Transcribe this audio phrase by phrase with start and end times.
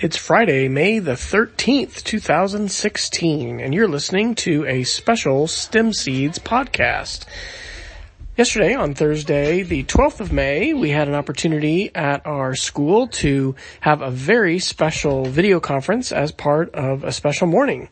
[0.00, 7.24] It's Friday, May the 13th, 2016, and you're listening to a special STEM Seeds podcast.
[8.36, 13.56] Yesterday, on Thursday, the 12th of May, we had an opportunity at our school to
[13.80, 17.88] have a very special video conference as part of a special morning.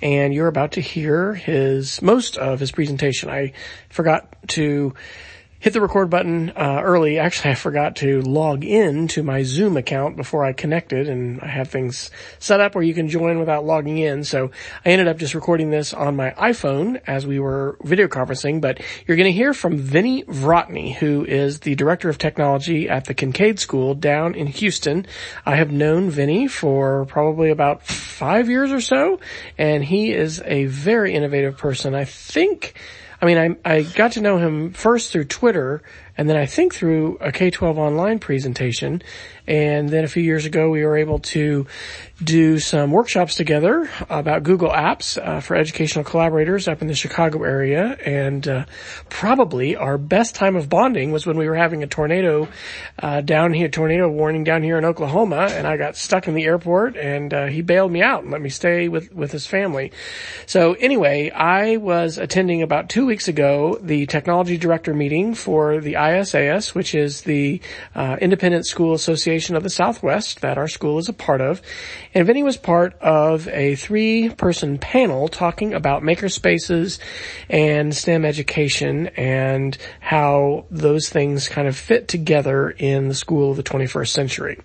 [0.00, 3.28] And you're about to hear his, most of his presentation.
[3.28, 3.52] I
[3.90, 4.94] forgot to
[5.60, 7.18] hit the record button uh, early.
[7.18, 11.48] Actually, I forgot to log in to my Zoom account before I connected, and I
[11.48, 14.24] have things set up where you can join without logging in.
[14.24, 14.50] So
[14.84, 18.62] I ended up just recording this on my iPhone as we were video conferencing.
[18.62, 23.04] But you're going to hear from Vinny Vrotny, who is the director of technology at
[23.04, 25.06] the Kincaid School down in Houston.
[25.44, 29.20] I have known Vinny for probably about five years or so,
[29.58, 31.94] and he is a very innovative person.
[31.94, 32.74] I think
[33.22, 35.82] I mean, I, I got to know him first through Twitter
[36.16, 39.02] and then I think through a K-12 online presentation.
[39.50, 41.66] And then a few years ago, we were able to
[42.22, 47.42] do some workshops together about Google Apps uh, for educational collaborators up in the Chicago
[47.42, 47.98] area.
[48.06, 48.66] And uh,
[49.08, 52.46] probably our best time of bonding was when we were having a tornado
[53.00, 56.44] uh, down here, tornado warning down here in Oklahoma, and I got stuck in the
[56.44, 59.90] airport, and uh, he bailed me out and let me stay with with his family.
[60.46, 65.94] So anyway, I was attending about two weeks ago the technology director meeting for the
[65.94, 67.60] ISAS, which is the
[67.96, 71.62] uh, Independent School Association of the Southwest that our school is a part of.
[72.14, 76.98] And Vinny was part of a three-person panel talking about makerspaces
[77.48, 83.56] and STEM education and how those things kind of fit together in the school of
[83.56, 84.58] the 21st century.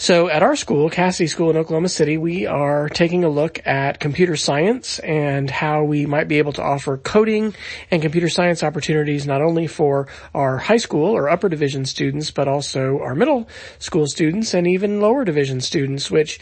[0.00, 3.98] So at our school, Casady School in Oklahoma City, we are taking a look at
[3.98, 7.52] computer science and how we might be able to offer coding
[7.90, 12.46] and computer science opportunities not only for our high school or upper division students, but
[12.46, 13.48] also our middle
[13.80, 16.38] school students and even lower division students, which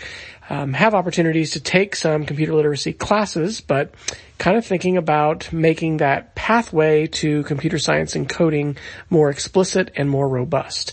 [0.51, 3.91] um, have opportunities to take some computer literacy classes, but
[4.37, 8.77] kind of thinking about making that pathway to computer science and coding
[9.09, 10.93] more explicit and more robust.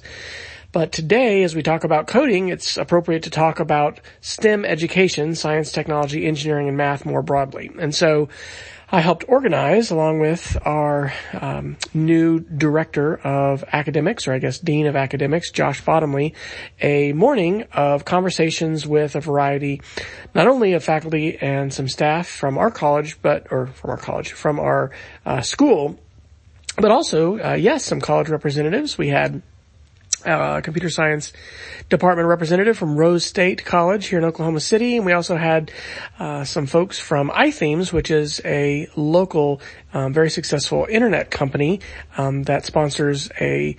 [0.73, 5.71] But today, as we talk about coding, it's appropriate to talk about STEM education, science,
[5.71, 7.69] technology, engineering, and math more broadly.
[7.79, 8.29] And so
[8.91, 14.87] I helped organize, along with our um, new director of academics, or I guess dean
[14.87, 16.33] of academics, Josh Bottomley,
[16.81, 19.79] a morning of conversations with a variety,
[20.33, 24.31] not only of faculty and some staff from our college, but or from our college,
[24.31, 24.89] from our
[25.23, 25.99] uh, school,
[26.77, 28.97] but also, uh, yes, some college representatives.
[28.97, 29.43] We had
[30.25, 31.33] uh, computer science
[31.89, 35.71] department representative from Rose State College here in Oklahoma City, and we also had
[36.19, 39.61] uh, some folks from iThemes, which is a local,
[39.93, 41.79] um, very successful internet company
[42.17, 43.75] um, that sponsors a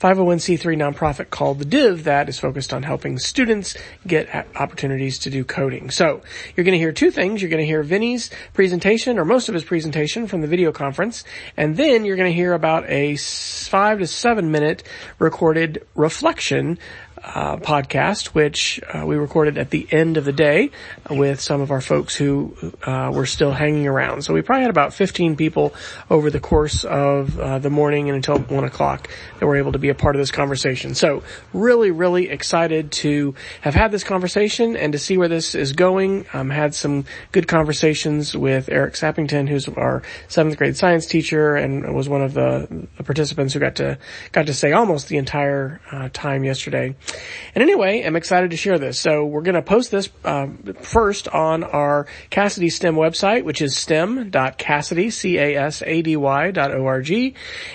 [0.00, 3.76] 501c3 nonprofit called The Div that is focused on helping students
[4.06, 5.90] get opportunities to do coding.
[5.90, 6.22] So
[6.54, 7.42] you're going to hear two things.
[7.42, 11.24] You're going to hear Vinny's presentation or most of his presentation from the video conference.
[11.56, 14.84] And then you're going to hear about a five to seven minute
[15.18, 16.78] recorded reflection
[17.24, 20.70] uh, podcast, which uh, we recorded at the end of the day
[21.10, 24.22] with some of our folks who uh, were still hanging around.
[24.22, 25.74] So we probably had about 15 people
[26.10, 29.08] over the course of uh, the morning and until one o'clock
[29.38, 30.94] that were able to be a part of this conversation.
[30.94, 35.72] So really, really excited to have had this conversation and to see where this is
[35.72, 36.26] going.
[36.32, 41.94] Um, had some good conversations with Eric Sappington, who's our seventh grade science teacher and
[41.94, 43.98] was one of the, the participants who got to
[44.32, 46.94] got to say almost the entire uh, time yesterday.
[47.54, 49.00] And anyway, I'm excited to share this.
[49.00, 50.48] So we're going to post this uh,
[50.80, 57.34] first on our Casady STEM website, which is stem.casady, C-A-S-A-D-Y dot O-R-G.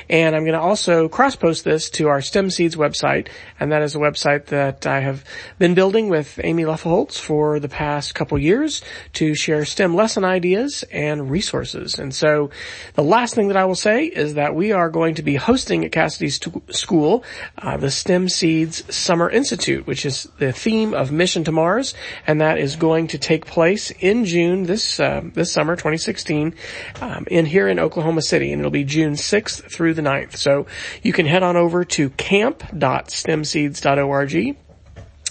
[0.10, 3.28] And I'm going to also cross-post this to our STEM Seeds website.
[3.60, 5.26] And that is a website that I have
[5.58, 8.82] been building with Amy Leffelholtz for the past couple years
[9.14, 12.00] to share STEM lesson ideas and resources.
[12.00, 12.52] And so
[12.94, 15.84] the last thing that I will say is that we are going to be hosting
[15.84, 16.40] at Casady's
[16.70, 17.24] School
[17.58, 21.94] uh, the STEM Seeds Summer Summer Institute, which is the theme of Mission to Mars,
[22.28, 26.54] and that is going to take place in June this uh, this summer, 2016,
[27.00, 30.36] um, in here in Oklahoma City, and it'll be June 6th through the 9th.
[30.36, 30.68] So
[31.04, 34.58] you can head on over to camp.stemseeds.org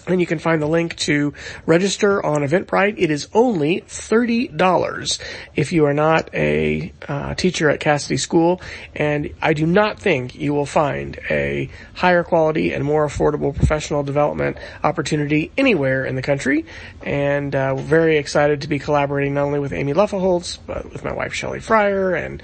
[0.07, 1.33] and you can find the link to
[1.67, 2.95] register on Eventbrite.
[2.99, 5.23] It is only $30
[5.55, 8.61] if you are not a uh, teacher at Casady School.
[8.97, 14.03] And I do not think you will find a higher quality and more affordable professional
[14.03, 16.67] development opportunity anywhere in the country.
[17.03, 21.05] And uh, we're very excited to be collaborating not only with Amy Leffelholtz, but with
[21.05, 22.43] my wife Shelley Fryer and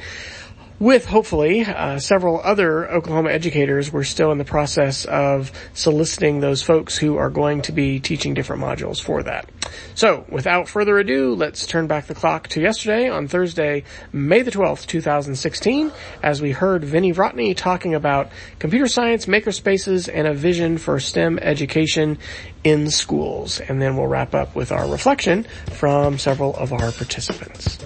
[0.79, 3.93] with hopefully uh, several other Oklahoma educators.
[3.93, 8.35] We're still in the process of soliciting those folks who are going to be teaching
[8.35, 9.49] different modules for that.
[9.95, 14.51] So without further ado, let's turn back the clock to yesterday on Thursday, May the
[14.51, 15.93] 12th, 2016,
[16.23, 21.39] as we heard Vinnie Vrotny talking about computer science, makerspaces, and a vision for STEM
[21.41, 22.19] education
[22.65, 23.61] in schools.
[23.61, 27.79] And then we'll wrap up with our reflection from several of our participants.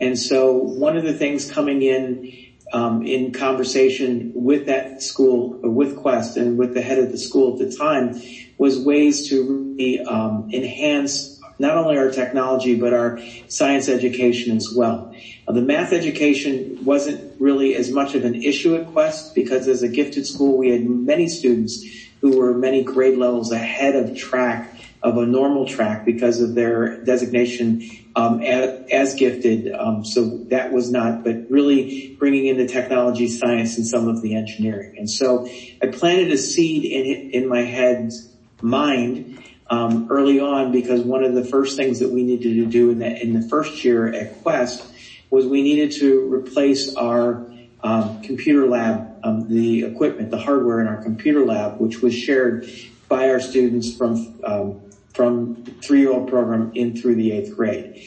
[0.00, 2.32] And so one of the things coming in
[2.72, 7.52] um, in conversation with that school, with Quest and with the head of the school
[7.52, 8.20] at the time
[8.58, 14.70] was ways to really um, enhance not only our technology but our science education as
[14.74, 15.12] well.
[15.46, 19.82] Uh, the math education wasn't really as much of an issue at Quest because as
[19.82, 21.84] a gifted school we had many students
[22.20, 24.75] who were many grade levels ahead of track
[25.06, 29.72] of a normal track because of their designation um, as, as, gifted.
[29.72, 34.20] Um, so that was not, but really bringing in the technology, science, and some of
[34.20, 34.96] the engineering.
[34.98, 35.46] And so
[35.80, 38.28] I planted a seed in in my head's
[38.60, 42.90] mind um, early on because one of the first things that we needed to do
[42.90, 44.84] in the in the first year at Quest
[45.30, 47.46] was we needed to replace our
[47.84, 52.68] um, computer lab, um, the equipment, the hardware in our computer lab, which was shared
[53.08, 54.80] by our students from um,
[55.16, 58.02] from three-year-old program in through the eighth grade.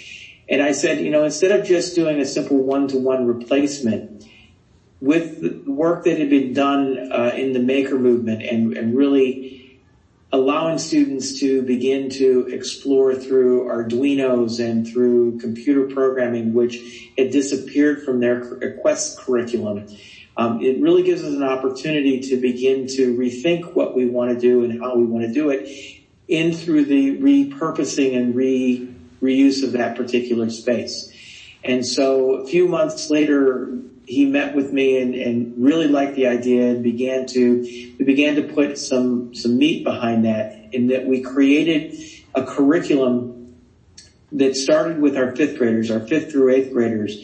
[0.47, 4.25] And I said, you know, instead of just doing a simple one-to-one replacement,
[5.01, 9.79] with the work that had been done uh, in the maker movement and, and really
[10.31, 18.03] allowing students to begin to explore through Arduinos and through computer programming, which had disappeared
[18.03, 19.87] from their Quest curriculum,
[20.37, 24.39] um, it really gives us an opportunity to begin to rethink what we want to
[24.39, 25.98] do and how we want to do it
[26.29, 28.87] in through the repurposing and re,
[29.21, 31.11] reuse of that particular space.
[31.63, 36.27] And so a few months later, he met with me and, and, really liked the
[36.27, 37.61] idea and began to,
[37.99, 41.99] we began to put some, some meat behind that in that we created
[42.33, 43.55] a curriculum
[44.31, 47.17] that started with our fifth graders, our fifth through eighth graders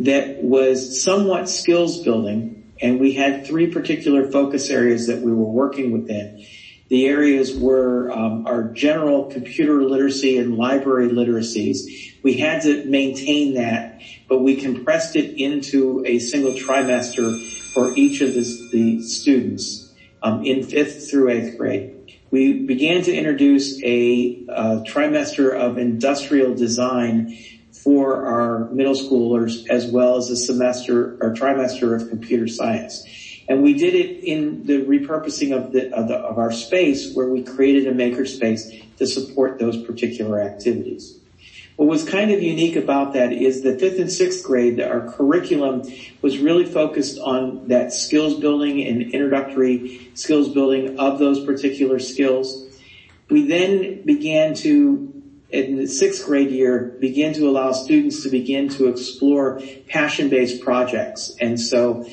[0.00, 5.44] that was somewhat skills building and we had three particular focus areas that we were
[5.44, 6.44] working within.
[6.88, 12.14] The areas were um, our general computer literacy and library literacies.
[12.22, 17.38] We had to maintain that, but we compressed it into a single trimester
[17.72, 19.92] for each of the, the students
[20.22, 21.94] um, in fifth through eighth grade.
[22.30, 27.36] We began to introduce a, a trimester of industrial design
[27.72, 33.04] for our middle schoolers as well as a semester or trimester of computer science.
[33.48, 38.84] And we did it in the repurposing of our space where we created a makerspace
[38.98, 41.18] to support those particular activities.
[41.76, 45.82] What was kind of unique about that is the fifth and sixth grade, our curriculum
[46.20, 52.66] was really focused on that skills building and introductory skills building of those particular skills.
[53.30, 58.68] We then began to, in the sixth grade year, begin to allow students to begin
[58.70, 61.36] to explore passion-based projects.
[61.40, 62.04] And so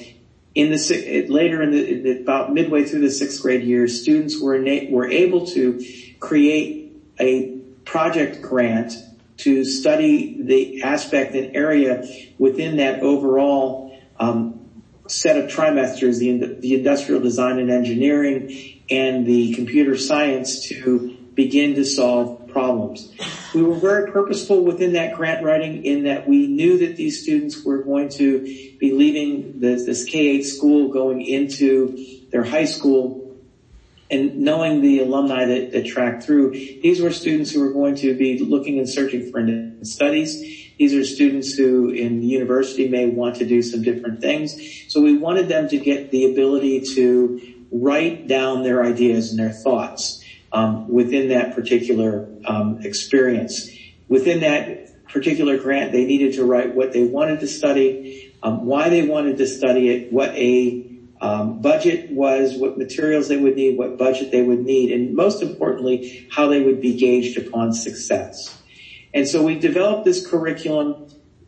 [0.55, 4.39] in the later in the, in the, about midway through the sixth grade year, students
[4.39, 4.57] were
[4.89, 5.85] were able to
[6.19, 8.93] create a project grant
[9.37, 14.59] to study the aspect and area within that overall um,
[15.07, 21.75] set of trimesters, the, the industrial design and engineering and the computer science to begin
[21.75, 23.13] to solve problems.
[23.55, 27.63] We were very purposeful within that grant writing in that we knew that these students
[27.63, 33.37] were going to be leaving this, this K-8 school going into their high school
[34.11, 38.13] and knowing the alumni that, that tracked through, these were students who were going to
[38.13, 39.41] be looking and searching for
[39.85, 40.37] studies.
[40.77, 44.53] These are students who in university may want to do some different things.
[44.89, 47.39] So we wanted them to get the ability to
[47.71, 50.21] write down their ideas and their thoughts
[50.87, 53.69] within that particular um, experience.
[54.07, 58.89] Within that particular grant, they needed to write what they wanted to study, um, why
[58.89, 63.77] they wanted to study it, what a um, budget was, what materials they would need,
[63.77, 68.55] what budget they would need, and most importantly, how they would be gauged upon success.
[69.13, 71.07] And so we developed this curriculum.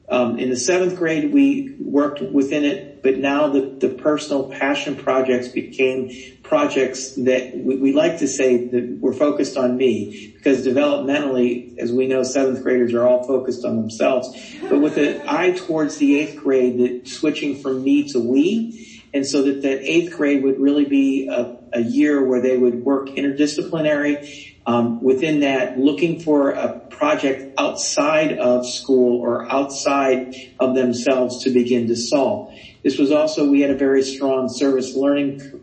[0.09, 5.47] Um, in the seventh grade, we worked within it but now the personal passion projects
[5.47, 6.09] became
[6.47, 11.91] projects that we, we, like to say that were focused on me because developmentally, as
[11.91, 14.29] we know, seventh graders are all focused on themselves,
[14.69, 19.25] but with an eye towards the eighth grade, that switching from me to we, and
[19.25, 23.07] so that that eighth grade would really be a, a year where they would work
[23.09, 24.53] interdisciplinary.
[24.65, 31.51] Um, within that, looking for a project outside of school or outside of themselves to
[31.51, 32.53] begin to solve.
[32.83, 35.56] This was also, we had a very strong service learning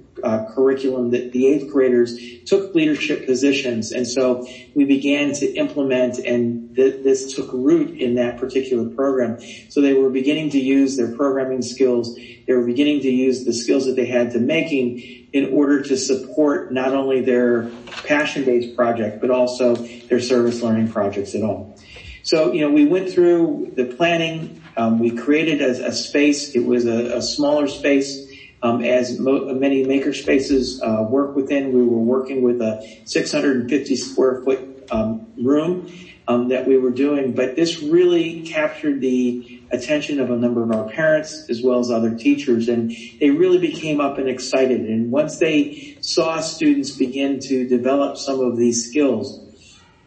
[0.54, 3.93] curriculum that the eighth graders took leadership positions.
[3.93, 9.38] And so we began to implement and th- this took root in that particular program.
[9.69, 12.14] So they were beginning to use their programming skills.
[12.14, 14.99] They were beginning to use the skills that they had to making
[15.33, 17.71] in order to support not only their
[18.07, 21.76] passion-based project, but also their service learning projects at all.
[22.23, 26.54] So, you know, we went through the planning, um, we created a, a, space.
[26.54, 28.26] It was a, a smaller space.
[28.64, 34.88] Um, as many makerspaces uh, work within, we were working with a 650 square foot
[34.90, 35.92] um, room
[36.26, 37.33] um, that we were doing.
[37.35, 41.90] But this really captured the attention of a number of our parents as well as
[41.90, 42.90] other teachers, and
[43.21, 44.80] they really became up and excited.
[44.80, 49.40] And once they saw students begin to develop some of these skills,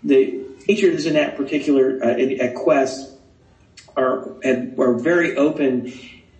[0.03, 3.13] the teachers in that particular uh, at Quest
[3.95, 4.35] are
[4.77, 5.93] are very open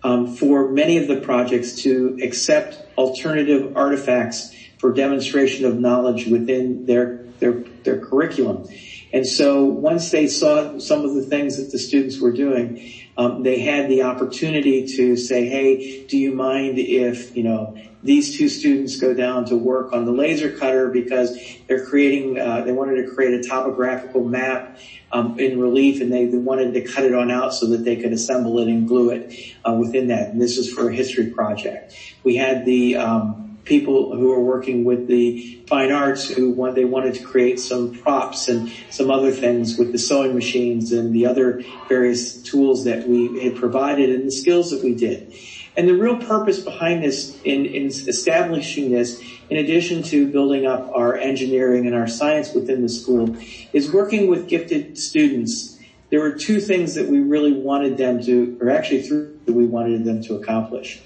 [0.08, 6.86] um, for many of the projects to accept alternative artifacts for demonstration of knowledge within
[6.86, 8.66] their their their curriculum.
[9.12, 13.42] And so once they saw some of the things that the students were doing, um,
[13.42, 18.48] they had the opportunity to say, "Hey, do you mind if you know these two
[18.48, 23.04] students go down to work on the laser cutter because they're creating, uh, they wanted
[23.04, 24.78] to create a topographical map
[25.10, 28.12] um, in relief and they, wanted to cut it on out so that they could
[28.12, 30.30] assemble it and glue it uh, within that.
[30.30, 31.94] And this is for a history project.
[32.22, 36.84] We had the um, people who were working with the fine arts who want, they
[36.84, 41.26] wanted to create some props and some other things with the sewing machines and the
[41.26, 45.34] other various tools that we had provided and the skills that we did.
[45.78, 50.90] And the real purpose behind this in, in establishing this, in addition to building up
[50.92, 53.36] our engineering and our science within the school,
[53.72, 55.78] is working with gifted students.
[56.10, 59.66] There were two things that we really wanted them to, or actually three that we
[59.66, 61.00] wanted them to accomplish.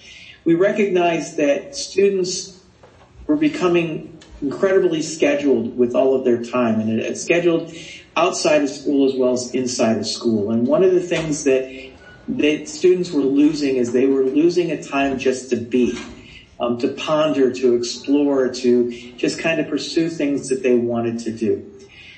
[0.47, 2.59] We recognized that students
[3.27, 7.73] were becoming incredibly scheduled with all of their time and it's scheduled
[8.17, 10.51] outside of school as well as inside of school.
[10.51, 11.92] And one of the things that
[12.29, 15.99] that students were losing is they were losing a time just to be,
[16.61, 21.33] um, to ponder, to explore, to just kind of pursue things that they wanted to
[21.33, 21.69] do.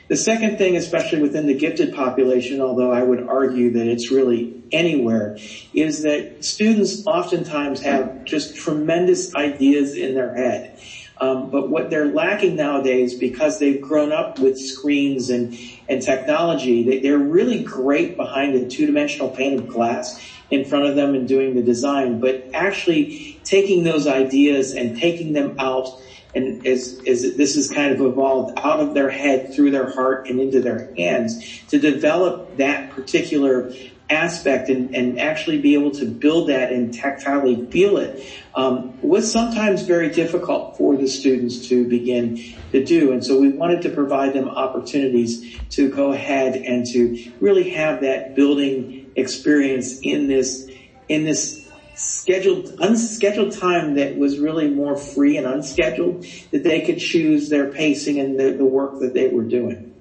[0.06, 4.62] The second thing, especially within the gifted population, although I would argue that it's really
[4.70, 5.38] anywhere,
[5.72, 10.78] is that students oftentimes have just tremendous ideas in their head.
[11.20, 15.54] Um, but what they're lacking nowadays, because they've grown up with screens and,
[15.88, 20.94] and technology, they, they're really great behind a two-dimensional pane of glass in front of
[20.94, 25.88] them and doing the design, but actually taking those ideas and taking them out
[26.34, 30.28] and as, as this has kind of evolved out of their head through their heart
[30.28, 33.70] and into their hands to develop that particular
[34.10, 38.22] aspect and, and actually be able to build that and tactilely feel it
[38.54, 42.36] um, was sometimes very difficult for the students to begin
[42.70, 43.12] to do.
[43.12, 48.02] And so we wanted to provide them opportunities to go ahead and to really have
[48.02, 50.68] that building experience in this
[51.08, 56.98] in this scheduled unscheduled time that was really more free and unscheduled that they could
[56.98, 59.94] choose their pacing and the, the work that they were doing.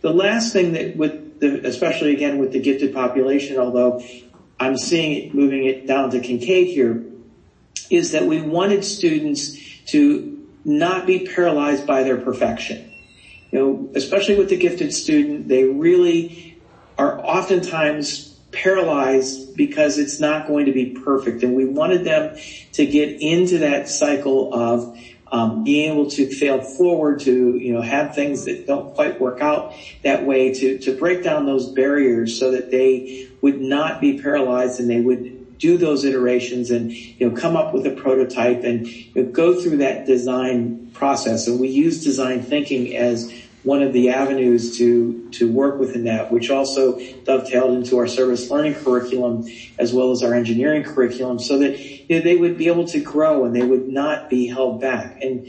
[0.00, 4.02] The last thing that with especially again with the gifted population, although
[4.58, 7.04] I'm seeing it moving it down to Kincaid here,
[7.88, 12.92] is that we wanted students to not be paralyzed by their perfection.
[13.50, 16.60] You know, especially with the gifted student, they really
[16.98, 21.42] are oftentimes paralyzed because it's not going to be perfect.
[21.42, 22.36] And we wanted them
[22.72, 24.98] to get into that cycle of
[25.32, 29.40] um, being able to fail forward, to you know have things that don't quite work
[29.40, 29.72] out
[30.02, 34.80] that way, to to break down those barriers so that they would not be paralyzed
[34.80, 38.86] and they would do those iterations and you know come up with a prototype and
[38.86, 41.46] you know, go through that design process.
[41.46, 43.32] And we use design thinking as
[43.62, 48.50] one of the avenues to, to work within that, which also dovetailed into our service
[48.50, 49.46] learning curriculum
[49.78, 53.00] as well as our engineering curriculum so that you know, they would be able to
[53.00, 55.22] grow and they would not be held back.
[55.22, 55.46] And,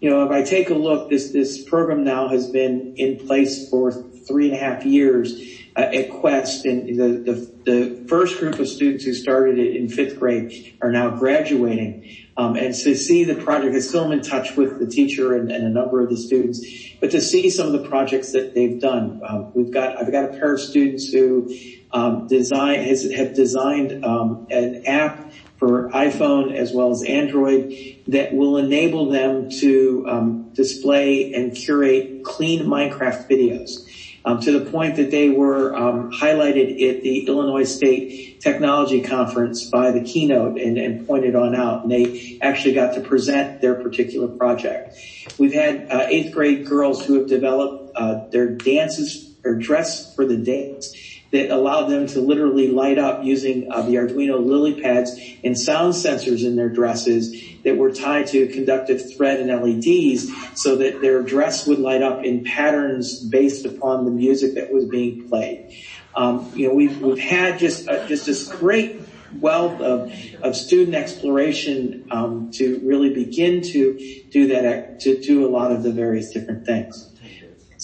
[0.00, 3.70] you know, if I take a look, this, this program now has been in place
[3.70, 5.40] for three and a half years
[5.76, 6.66] uh, at Quest.
[6.66, 10.92] And the, the, the first group of students who started it in fifth grade are
[10.92, 12.23] now graduating.
[12.36, 15.52] Um, and to see the project, I still am in touch with the teacher and,
[15.52, 16.66] and, a number of the students,
[17.00, 20.24] but to see some of the projects that they've done, um, we've got, I've got
[20.24, 21.48] a pair of students who,
[21.92, 27.72] um, design, has, have designed, um, an app for iPhone as well as Android
[28.08, 33.88] that will enable them to, um, display and curate clean Minecraft videos
[34.24, 39.90] to the point that they were um, highlighted at the Illinois State Technology Conference by
[39.90, 41.82] the keynote and, and, pointed on out.
[41.82, 44.96] And they actually got to present their particular project.
[45.38, 50.24] We've had uh, eighth grade girls who have developed uh, their dances or dress for
[50.24, 50.94] the dance
[51.34, 56.46] that allowed them to literally light up using uh, the Arduino LilyPads and sound sensors
[56.46, 61.66] in their dresses that were tied to conductive thread and LEDs so that their dress
[61.66, 65.76] would light up in patterns based upon the music that was being played.
[66.14, 69.00] Um, you know, we've, we've had just, uh, just this great
[69.40, 73.98] wealth of, of student exploration um, to really begin to
[74.30, 77.10] do that, to do a lot of the various different things.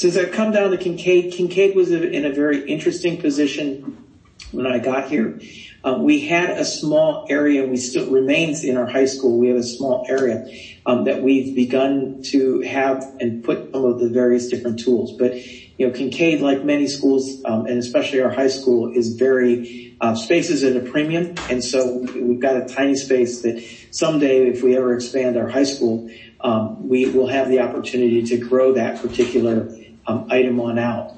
[0.01, 4.03] Since I've come down to Kincaid, Kincaid was in a very interesting position
[4.51, 5.39] when I got here.
[5.85, 9.39] Um, we had a small area, we still remains in our high school.
[9.39, 10.47] We have a small area
[10.87, 15.19] um, that we've begun to have and put some of the various different tools.
[15.19, 19.99] But you know, Kincaid, like many schools, um, and especially our high school, is very
[20.01, 24.49] uh, space is at a premium, and so we've got a tiny space that someday,
[24.49, 26.09] if we ever expand our high school,
[26.41, 29.71] um, we will have the opportunity to grow that particular
[30.07, 31.15] item on out.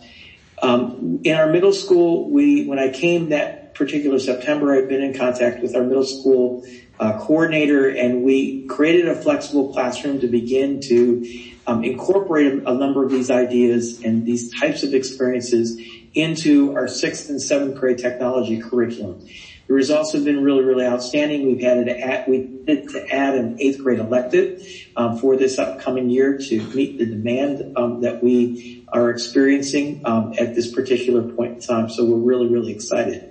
[0.63, 5.15] Um, in our middle school, we when I came that particular September, I've been in
[5.15, 6.65] contact with our middle school
[7.01, 13.05] uh, coordinator, and we created a flexible classroom to begin to um, incorporate a number
[13.05, 15.81] of these ideas and these types of experiences
[16.15, 19.27] into our sixth and seventh grade technology curriculum.
[19.67, 21.47] The results have been really, really outstanding.
[21.47, 24.63] We've had to add, we to add an eighth grade elective
[24.97, 30.35] um, for this upcoming year to meet the demand um, that we are experiencing um,
[30.39, 31.89] at this particular point in time.
[31.89, 33.29] So we're really, really excited.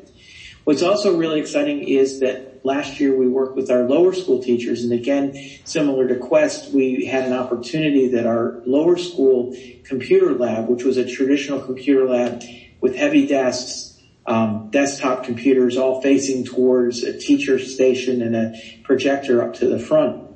[0.64, 4.84] What's also really exciting is that last year we worked with our lower school teachers
[4.84, 5.36] and again,
[5.66, 10.98] similar to Quest, we had an opportunity that our lower school computer lab, which was
[10.98, 12.44] a traditional computer lab
[12.80, 13.91] with heavy desks
[14.26, 18.54] um, desktop computers all facing towards a teacher station and a
[18.84, 20.28] projector up to the front.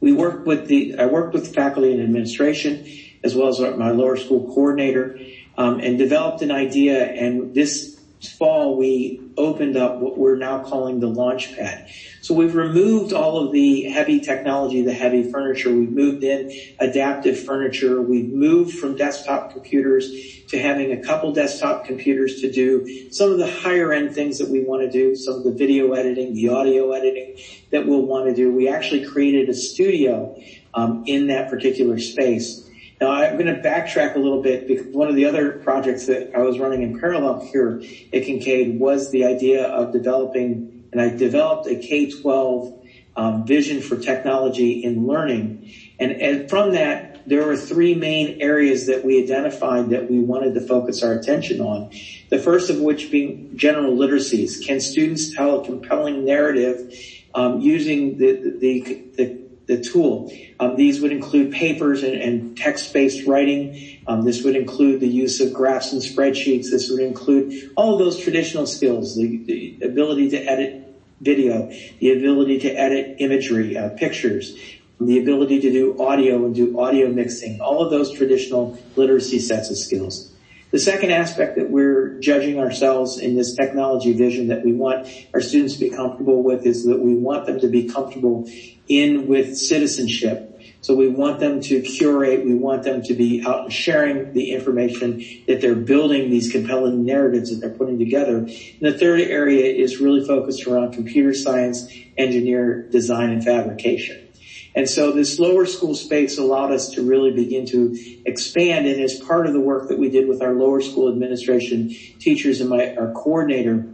[0.00, 2.86] We worked with the, I worked with faculty and administration
[3.22, 5.18] as well as my lower school coordinator
[5.56, 11.00] um, and developed an idea and this fall we opened up what we're now calling
[11.00, 11.88] the launch pad.
[12.20, 15.72] So we've removed all of the heavy technology, the heavy furniture.
[15.72, 16.50] We've moved in
[16.80, 18.02] adaptive furniture.
[18.02, 20.10] We've moved from desktop computers
[20.48, 24.48] to having a couple desktop computers to do some of the higher end things that
[24.48, 27.36] we want to do, some of the video editing, the audio editing
[27.70, 28.52] that we'll want to do.
[28.52, 30.36] We actually created a studio
[30.74, 32.67] um, in that particular space.
[33.00, 36.34] Now I'm going to backtrack a little bit because one of the other projects that
[36.34, 37.82] I was running in parallel here
[38.12, 43.96] at Kincaid was the idea of developing, and I developed a K-12 um, vision for
[43.96, 45.72] technology in learning.
[45.98, 50.54] And, and from that, there were three main areas that we identified that we wanted
[50.54, 51.92] to focus our attention on.
[52.30, 54.64] The first of which being general literacies.
[54.64, 56.94] Can students tell a compelling narrative
[57.34, 60.32] um, using the, the, the the tool.
[60.58, 64.00] Um, these would include papers and, and text-based writing.
[64.06, 66.70] Um, this would include the use of graphs and spreadsheets.
[66.70, 70.84] This would include all of those traditional skills, the, the ability to edit
[71.20, 74.56] video, the ability to edit imagery, uh, pictures,
[75.00, 79.70] the ability to do audio and do audio mixing, all of those traditional literacy sets
[79.70, 80.32] of skills.
[80.70, 85.40] The second aspect that we're judging ourselves in this technology vision that we want our
[85.40, 88.46] students to be comfortable with is that we want them to be comfortable
[88.86, 90.60] in with citizenship.
[90.82, 94.52] So we want them to curate, we want them to be out and sharing the
[94.52, 98.36] information that they're building these compelling narratives that they're putting together.
[98.36, 104.27] And the third area is really focused around computer science, engineer, design, and fabrication.
[104.74, 109.18] And so this lower school space allowed us to really begin to expand and as
[109.18, 112.94] part of the work that we did with our lower school administration teachers and my,
[112.94, 113.86] our coordinator,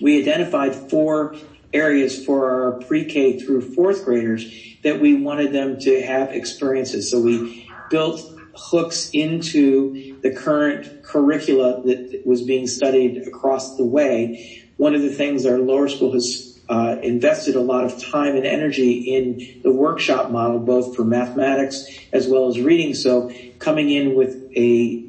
[0.00, 1.36] we identified four
[1.72, 7.10] areas for our pre-K through fourth graders that we wanted them to have experiences.
[7.10, 8.20] So we built
[8.54, 14.66] hooks into the current curricula that was being studied across the way.
[14.76, 18.46] One of the things our lower school has uh, invested a lot of time and
[18.46, 22.94] energy in the workshop model, both for mathematics as well as reading.
[22.94, 25.04] So coming in with a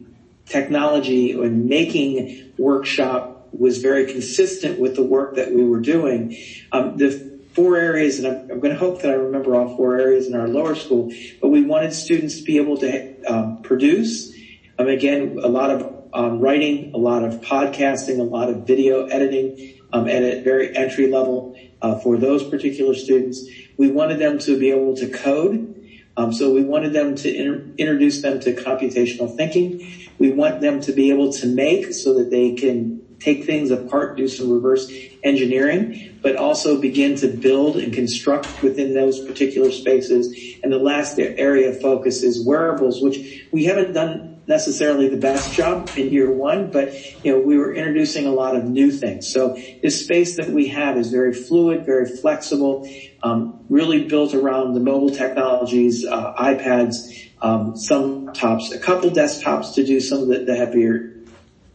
[0.45, 6.37] technology and making workshop was very consistent with the work that we were doing.
[6.71, 9.97] Um, the four areas, and I'm, I'm, going to hope that I remember all four
[9.99, 14.33] areas in our lower school, but we wanted students to be able to um, produce,
[14.79, 19.05] um, again, a lot of um, writing, a lot of podcasting, a lot of video
[19.05, 23.47] editing, um, at a very entry level uh, for those particular students.
[23.77, 25.69] We wanted them to be able to code.
[26.17, 30.09] Um, so we wanted them to introduce them to computational thinking.
[30.17, 34.17] We want them to be able to make so that they can take things apart,
[34.17, 34.91] do some reverse
[35.23, 40.57] engineering, but also begin to build and construct within those particular spaces.
[40.61, 45.53] And the last area of focus is wearables, which we haven't done necessarily the best
[45.53, 49.31] job in year one, but you know, we were introducing a lot of new things.
[49.31, 52.89] So this space that we have is very fluid, very flexible,
[53.21, 59.75] um, really built around the mobile technologies, uh, iPads, um, some tops, a couple desktops
[59.75, 61.13] to do some of the, the heavier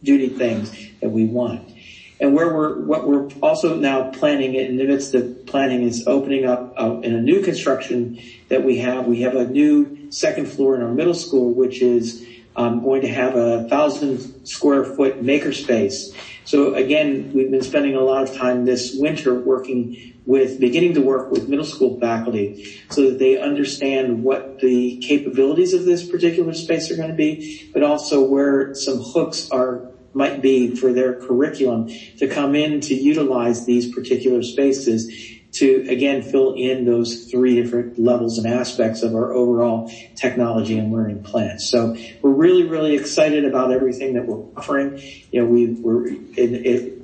[0.03, 1.73] duty things that we want.
[2.21, 6.45] And where we're, what we're also now planning in the midst of planning is opening
[6.45, 9.05] up uh, in a new construction that we have.
[9.05, 12.25] We have a new second floor in our middle school, which is
[12.59, 16.13] um, going to have a thousand square foot makerspace.
[16.43, 19.95] So again, we've been spending a lot of time this winter working
[20.25, 25.73] with, beginning to work with middle school faculty so that they understand what the capabilities
[25.73, 30.41] of this particular space are going to be, but also where some hooks are might
[30.41, 35.07] be for their curriculum to come in to utilize these particular spaces
[35.51, 40.91] to again fill in those three different levels and aspects of our overall technology and
[40.91, 41.59] learning plan.
[41.59, 45.01] So we're really, really excited about everything that we're offering.
[45.31, 47.01] You know, we, we're in, it,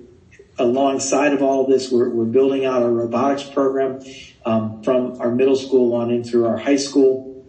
[0.57, 4.01] alongside of all of this, we're, we're building out our robotics program
[4.45, 7.43] um, from our middle school on in through our high school,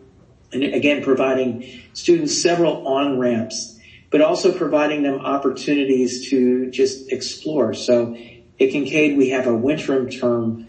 [0.53, 3.79] and again providing students several on ramps,
[4.11, 7.75] but also providing them opportunities to just explore.
[7.75, 10.67] So at Kincaid, we have a winter term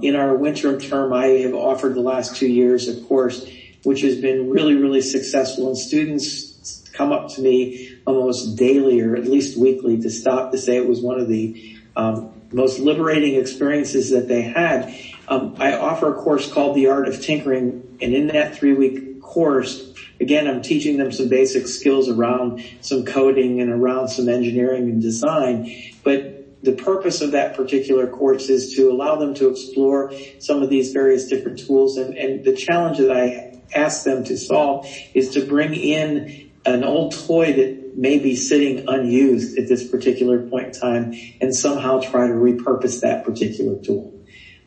[0.00, 3.46] in our winter term, I have offered the last two years a course
[3.84, 9.16] which has been really, really successful and students come up to me almost daily or
[9.16, 11.54] at least weekly to stop to say it was one of the
[11.94, 14.92] um, most liberating experiences that they had.
[15.28, 19.20] Um, I offer a course called The Art of Tinkering and in that three week
[19.20, 19.84] course,
[20.20, 25.00] again, I'm teaching them some basic skills around some coding and around some engineering and
[25.00, 25.70] design,
[26.02, 30.70] but the purpose of that particular course is to allow them to explore some of
[30.70, 35.30] these various different tools and, and the challenge that I ask them to solve is
[35.30, 40.68] to bring in an old toy that may be sitting unused at this particular point
[40.68, 44.14] in time and somehow try to repurpose that particular tool.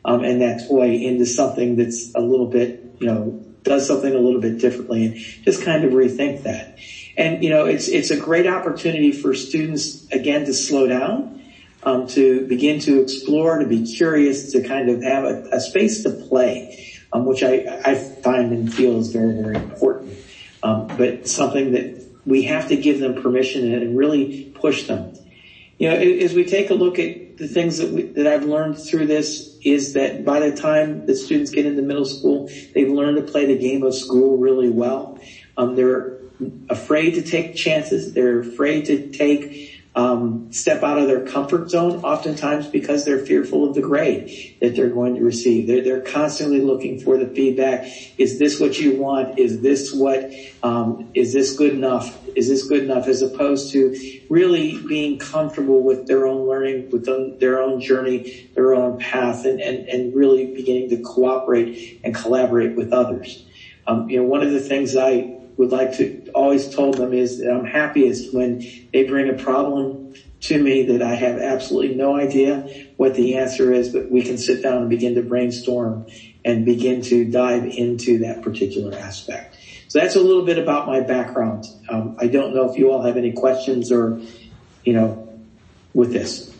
[0.04, 4.18] Um, and that toy into something that's a little bit, you know, does something a
[4.18, 6.78] little bit differently and just kind of rethink that.
[7.16, 11.41] And, you know, it's, it's a great opportunity for students again to slow down
[11.82, 16.02] um, to begin to explore, to be curious, to kind of have a, a space
[16.04, 20.16] to play, um, which I, I, find and feel is very, very important.
[20.62, 25.14] Um, but something that we have to give them permission and really push them.
[25.78, 28.78] You know, as we take a look at the things that we, that I've learned
[28.78, 33.16] through this is that by the time the students get into middle school, they've learned
[33.16, 35.18] to play the game of school really well.
[35.56, 36.18] Um, they're
[36.68, 38.12] afraid to take chances.
[38.14, 43.68] They're afraid to take um, step out of their comfort zone, oftentimes because they're fearful
[43.68, 45.66] of the grade that they're going to receive.
[45.66, 47.86] They're, they're constantly looking for the feedback.
[48.16, 49.38] Is this what you want?
[49.38, 50.32] Is this what?
[50.62, 52.18] Um, is this good enough?
[52.34, 53.06] Is this good enough?
[53.06, 53.94] As opposed to
[54.30, 59.44] really being comfortable with their own learning, with them, their own journey, their own path,
[59.44, 63.44] and, and, and really beginning to cooperate and collaborate with others.
[63.86, 67.38] Um, you know, one of the things I would like to always told them is
[67.38, 72.16] that I'm happiest when they bring a problem to me that I have absolutely no
[72.16, 76.06] idea what the answer is, but we can sit down and begin to brainstorm
[76.44, 79.56] and begin to dive into that particular aspect.
[79.86, 81.66] So that's a little bit about my background.
[81.88, 84.20] Um, I don't know if you all have any questions or,
[84.82, 85.38] you know,
[85.94, 86.52] with this.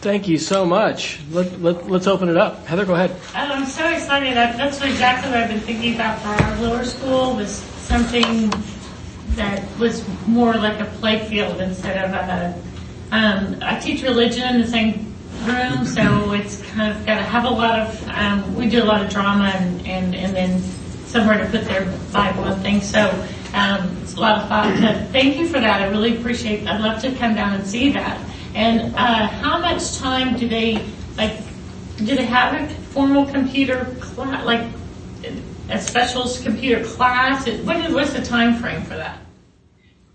[0.00, 1.20] Thank you so much.
[1.30, 2.66] Let, let, let's open it up.
[2.66, 3.14] Heather, go ahead.
[3.34, 4.34] I'm so excited.
[4.34, 8.50] That's exactly what I've been thinking about for our lower school was something
[9.36, 12.54] that was more like a play field instead of a,
[13.14, 17.44] um, I teach religion in the same room, so it's kind of got to have
[17.44, 20.62] a lot of, um, we do a lot of drama and, and, and then
[21.04, 22.88] somewhere to put their Bible and things.
[22.88, 23.10] So,
[23.52, 24.80] um, it's a lot of fun.
[24.80, 25.82] But thank you for that.
[25.82, 28.18] I really appreciate, I'd love to come down and see that.
[28.54, 30.82] And, uh, how much time do they,
[31.18, 31.36] like,
[31.98, 34.64] do they have a formal computer class, like,
[35.72, 37.48] a special computer class?
[37.48, 39.18] What is, what's the time frame for that?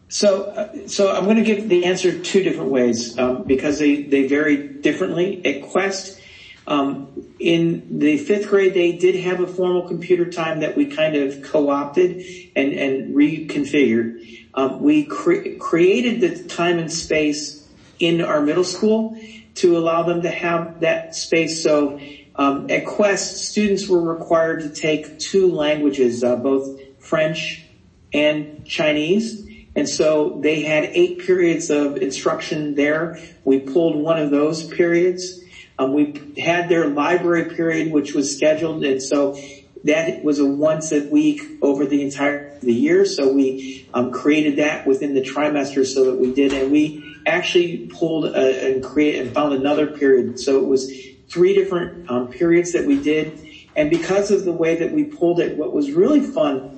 [0.10, 4.04] So, uh, so I'm going to give the answer two different ways um, because they,
[4.04, 5.46] they vary differently.
[5.46, 6.22] At Quest,
[6.66, 11.16] um, in the fifth grade, they did have a formal computer time that we kind
[11.16, 12.24] of co-opted
[12.56, 14.48] and, and reconfigured.
[14.54, 17.68] Um, we cre- created the time and space
[18.00, 19.20] in our middle school
[19.56, 21.64] to allow them to have that space.
[21.64, 22.00] So
[22.38, 27.66] um, at Quest, students were required to take two languages, uh, both French
[28.14, 29.48] and Chinese.
[29.76, 33.20] And so they had eight periods of instruction there.
[33.44, 35.40] We pulled one of those periods.
[35.80, 39.40] Um, we had their library period, which was scheduled, and so
[39.84, 43.06] that was a once a week over the entire the year.
[43.06, 47.86] So we um, created that within the trimester, so that we did, and we actually
[47.88, 50.40] pulled a, and created and found another period.
[50.40, 50.92] So it was
[51.30, 55.40] three different um, periods that we did, and because of the way that we pulled
[55.40, 56.78] it, what was really fun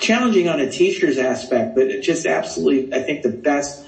[0.00, 3.86] challenging on a teacher's aspect, but just absolutely, I think the best,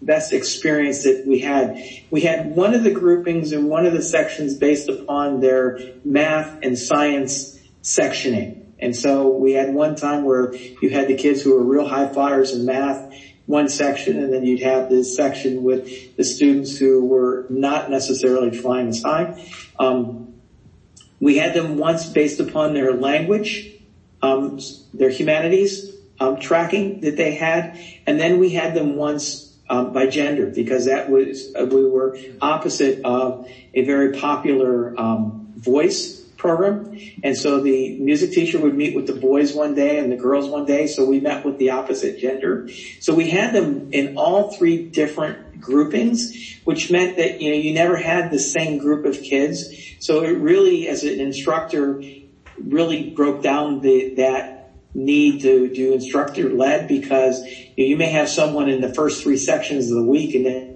[0.00, 1.82] best experience that we had.
[2.10, 6.58] We had one of the groupings in one of the sections based upon their math
[6.62, 8.66] and science sectioning.
[8.78, 12.12] And so we had one time where you had the kids who were real high
[12.12, 13.12] flyers in math,
[13.48, 18.56] one section, and then you'd have this section with the students who were not necessarily
[18.56, 19.42] flying as high.
[19.78, 20.34] Um,
[21.18, 23.72] we had them once based upon their language
[24.22, 24.58] um,
[24.92, 30.06] their humanities um, tracking that they had, and then we had them once um, by
[30.06, 36.98] gender because that was uh, we were opposite of a very popular um, voice program,
[37.22, 40.48] and so the music teacher would meet with the boys one day and the girls
[40.48, 42.68] one day, so we met with the opposite gender.
[43.00, 47.74] So we had them in all three different groupings, which meant that you know you
[47.74, 49.74] never had the same group of kids.
[49.98, 52.00] So it really, as an instructor,
[52.56, 54.58] really broke down the, that
[54.94, 59.22] need to do instructor led because you, know, you may have someone in the first
[59.22, 60.67] three sections of the week and then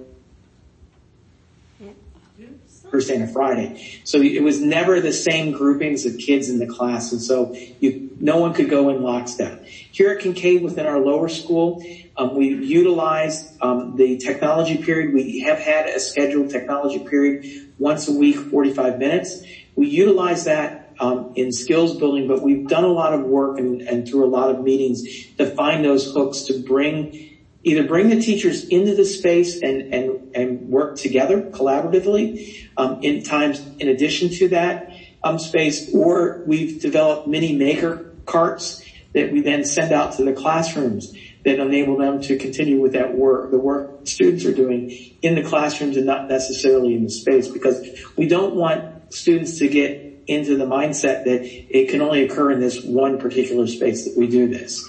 [2.93, 4.01] Thursday and Friday.
[4.05, 7.11] So it was never the same groupings of kids in the class.
[7.11, 9.65] And so you, no one could go in lockstep.
[9.65, 11.83] Here at Kincaid within our lower school,
[12.19, 15.15] um, we utilize um, the technology period.
[15.15, 19.43] We have had a scheduled technology period once a week, 45 minutes.
[19.75, 23.81] We utilize that um, in skills building, but we've done a lot of work and,
[23.81, 25.03] and through a lot of meetings
[25.39, 27.32] to find those hooks to bring
[27.65, 33.23] either bring the teachers into the space and and and work together collaboratively um, in
[33.23, 34.89] times in addition to that
[35.25, 38.83] um, space, or we've developed mini maker carts
[39.15, 41.13] that we then send out to the classrooms
[41.45, 45.43] that enable them to continue with that work, the work students are doing in the
[45.43, 47.85] classrooms and not necessarily in the space because
[48.17, 52.61] we don't want students to get into the mindset that it can only occur in
[52.61, 54.89] this one particular space that we do this.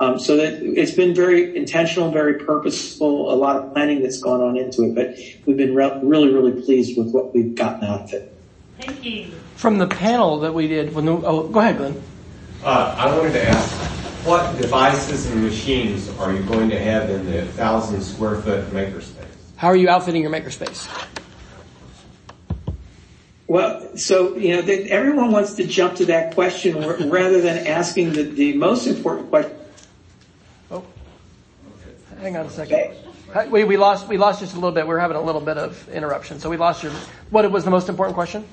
[0.00, 4.40] Um, so that it's been very intentional, very purposeful, a lot of planning that's gone
[4.40, 8.02] on into it, but we've been re- really, really pleased with what we've gotten out
[8.02, 8.36] of it.
[8.80, 9.30] Thank you.
[9.54, 12.02] From the panel that we did, when the, oh, go ahead, Glenn.
[12.64, 13.72] Uh, I wanted to ask,
[14.26, 19.26] what devices and machines are you going to have in the thousand square foot makerspace?
[19.56, 20.88] How are you outfitting your makerspace?
[23.46, 26.80] Well, so, you know, they, everyone wants to jump to that question
[27.10, 29.56] rather than asking the, the most important question.
[32.24, 32.94] Hang on a second.
[33.50, 34.88] We, we lost, we lost just a little bit.
[34.88, 36.40] We are having a little bit of interruption.
[36.40, 36.90] So we lost your,
[37.28, 38.48] what was the most important question?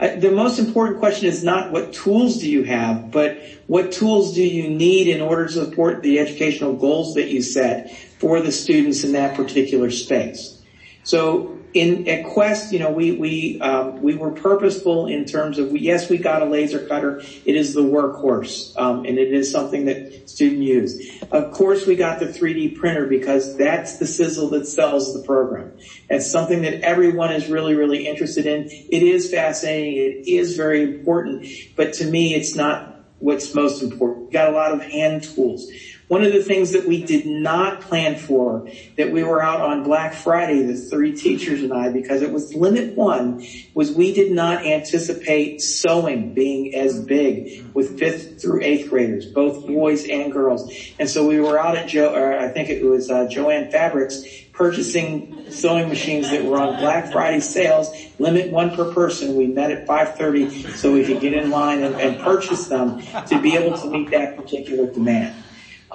[0.00, 4.34] Uh, the most important question is not what tools do you have, but what tools
[4.34, 8.50] do you need in order to support the educational goals that you set for the
[8.50, 10.62] students in that particular space.
[11.04, 15.76] So in at Quest, you know, we we um, we were purposeful in terms of
[15.76, 17.22] yes, we got a laser cutter.
[17.44, 21.22] It is the workhorse, um, and it is something that students use.
[21.30, 25.72] Of course, we got the 3D printer because that's the sizzle that sells the program.
[26.08, 28.66] It's something that everyone is really really interested in.
[28.66, 29.96] It is fascinating.
[29.96, 34.26] It is very important, but to me, it's not what's most important.
[34.26, 35.70] We got a lot of hand tools.
[36.08, 39.82] One of the things that we did not plan for, that we were out on
[39.82, 44.30] Black Friday, the three teachers and I, because it was limit one, was we did
[44.30, 50.72] not anticipate sewing being as big with fifth through eighth graders, both boys and girls.
[51.00, 54.22] And so we were out at Joe, or I think it was uh, Joann Fabrics,
[54.52, 57.90] purchasing sewing machines that were on Black Friday sales,
[58.20, 59.34] limit one per person.
[59.34, 63.40] We met at 5.30 so we could get in line and, and purchase them to
[63.40, 65.42] be able to meet that particular demand.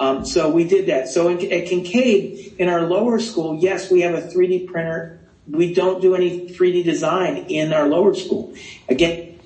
[0.02, 1.06] Um, so we did that.
[1.06, 5.20] So in, at Kincaid, in our lower school, yes, we have a 3D printer.
[5.48, 8.52] We don't do any 3D design in our lower school.
[8.88, 9.38] Again,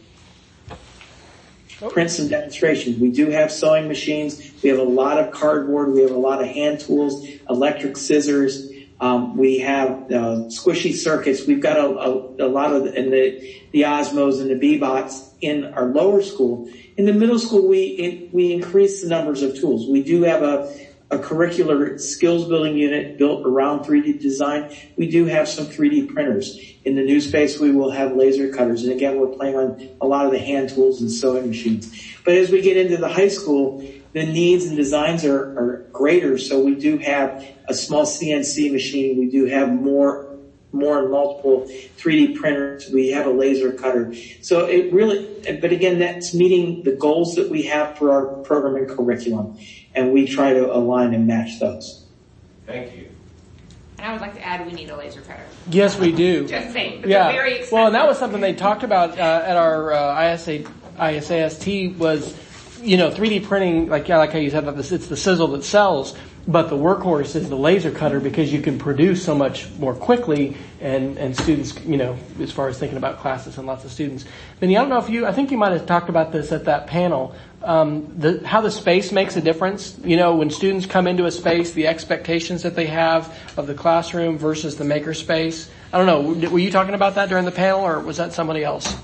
[1.91, 2.99] print some demonstrations.
[2.99, 4.51] We do have sewing machines.
[4.63, 5.93] We have a lot of cardboard.
[5.93, 8.71] We have a lot of hand tools, electric scissors.
[9.01, 11.47] Um, we have uh, squishy circuits.
[11.47, 15.35] We've got a, a, a lot of the, and the the Osmos and the Bee-Bots
[15.41, 16.71] in our lower school.
[16.97, 19.87] In the middle school, we it, we increase the numbers of tools.
[19.89, 24.75] We do have a a curricular skills building unit built around 3D design.
[24.97, 26.59] We do have some 3D printers.
[26.85, 28.83] In the new space, we will have laser cutters.
[28.83, 32.17] And again, we're playing on a lot of the hand tools and sewing machines.
[32.25, 36.39] But as we get into the high school, the needs and designs are, are greater.
[36.39, 39.19] So we do have a small CNC machine.
[39.19, 40.25] We do have more
[40.73, 41.67] more and multiple
[41.99, 42.91] 3D printers.
[42.91, 44.15] We have a laser cutter.
[44.41, 48.77] So it really, but again, that's meeting the goals that we have for our program
[48.77, 49.59] and curriculum.
[49.95, 52.07] And we try to align and match those.
[52.67, 53.11] Thank you.
[53.99, 55.45] And I would like to add, we need a laser cutter.
[55.71, 56.47] Yes, we do.
[56.49, 57.01] Just saying.
[57.01, 57.33] It's yeah.
[57.33, 57.73] very expensive.
[57.73, 60.65] Well, and that was something they talked about uh, at our uh, ISA,
[60.99, 62.35] ISAST was,
[62.81, 65.65] you know, 3D printing, like yeah, like how you said that it's the sizzle that
[65.65, 66.17] sells
[66.49, 70.57] but the workhorse is the laser cutter because you can produce so much more quickly
[70.81, 74.25] and, and students, you know, as far as thinking about classes and lots of students.
[74.61, 76.67] Benny, I don't know if you, I think you might have talked about this at
[76.67, 79.99] that panel, um, the, how the space makes a difference.
[80.05, 83.75] You know, when students come into a space, the expectations that they have of the
[83.75, 85.69] classroom versus the maker space.
[85.93, 88.63] I don't know, were you talking about that during the panel or was that somebody
[88.63, 88.97] else?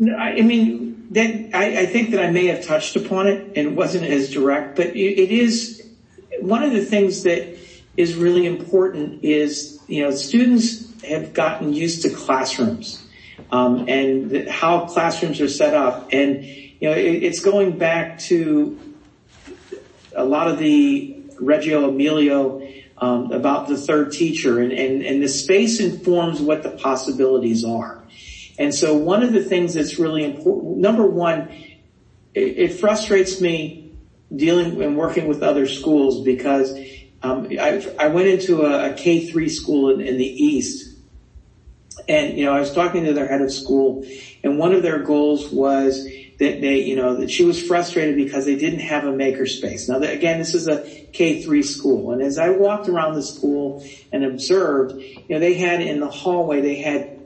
[0.00, 4.04] I mean, that, I, think that I may have touched upon it and it wasn't
[4.04, 5.84] as direct, but it, is,
[6.40, 7.58] one of the things that
[7.96, 13.04] is really important is, you know, students have gotten used to classrooms,
[13.50, 16.10] um, and how classrooms are set up.
[16.12, 18.78] And, you know, it, it's going back to
[20.14, 25.28] a lot of the Reggio Emilia um, about the third teacher and, and, and the
[25.28, 28.04] space informs what the possibilities are.
[28.58, 31.48] And so one of the things that's really important, number one,
[32.34, 33.92] it, it frustrates me
[34.34, 36.72] dealing and working with other schools because
[37.22, 40.96] um, I, I, went into a a K3 school in, in, the East
[42.08, 44.06] and, you know, I was talking to their head of school
[44.44, 46.04] and one of their goals was
[46.38, 49.88] that they, you know, that she was frustrated because they didn't have a makerspace.
[49.88, 52.12] Now, again, this is a K3 school.
[52.12, 56.08] And as I walked around the school and observed, you know, they had in the
[56.08, 57.17] hallway, they had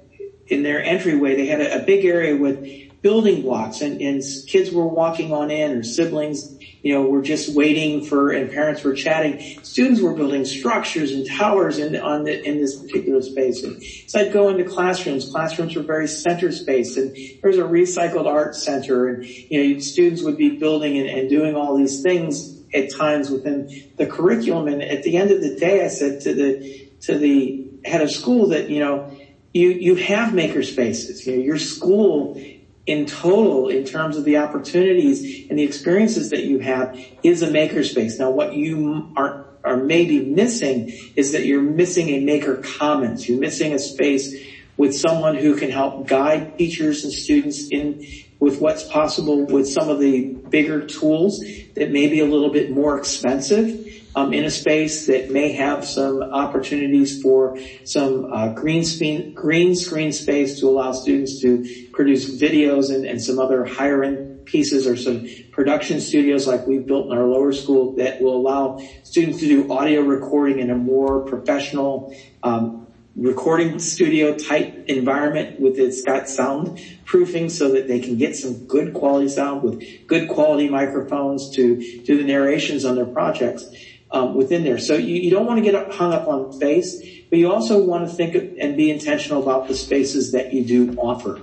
[0.52, 2.62] in their entryway, they had a, big area with
[3.02, 7.54] building blocks and, and kids were walking on in or siblings, you know, were just
[7.56, 9.40] waiting for and parents were chatting.
[9.64, 13.64] Students were building structures and towers in, on the, in this particular space.
[13.64, 15.30] And so I'd go into classrooms.
[15.30, 19.80] Classrooms were very center space and there was a recycled art center and, you know,
[19.80, 24.68] students would be building and, and doing all these things at times within the curriculum.
[24.68, 28.10] And at the end of the day, I said to the, to the head of
[28.10, 29.10] school that, you know,
[29.52, 31.26] you, you have maker spaces.
[31.26, 32.42] You know, your school
[32.86, 37.50] in total, in terms of the opportunities and the experiences that you have, is a
[37.50, 38.18] maker space.
[38.18, 43.28] Now, what you are are maybe missing is that you're missing a maker commons.
[43.28, 44.34] You're missing a space
[44.76, 48.04] with someone who can help guide teachers and students in
[48.42, 51.38] with what's possible with some of the bigger tools
[51.76, 55.84] that may be a little bit more expensive um, in a space that may have
[55.84, 62.36] some opportunities for some uh, green screen green screen space to allow students to produce
[62.42, 67.12] videos and, and some other higher end pieces or some production studios like we've built
[67.12, 71.20] in our lower school that will allow students to do audio recording in a more
[71.26, 72.81] professional um,
[73.14, 78.66] recording studio type environment with it's got sound proofing so that they can get some
[78.66, 83.64] good quality sound with good quality microphones to do the narrations on their projects
[84.10, 84.78] um, within there.
[84.78, 88.08] So you, you don't want to get hung up on space, but you also want
[88.08, 91.40] to think and be intentional about the spaces that you do offer.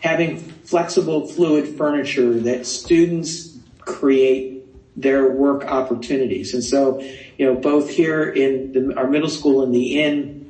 [0.00, 4.64] Having flexible, fluid furniture that students create
[4.96, 6.52] their work opportunities.
[6.52, 7.00] And so,
[7.38, 10.41] you know, both here in the, our middle school and the inn,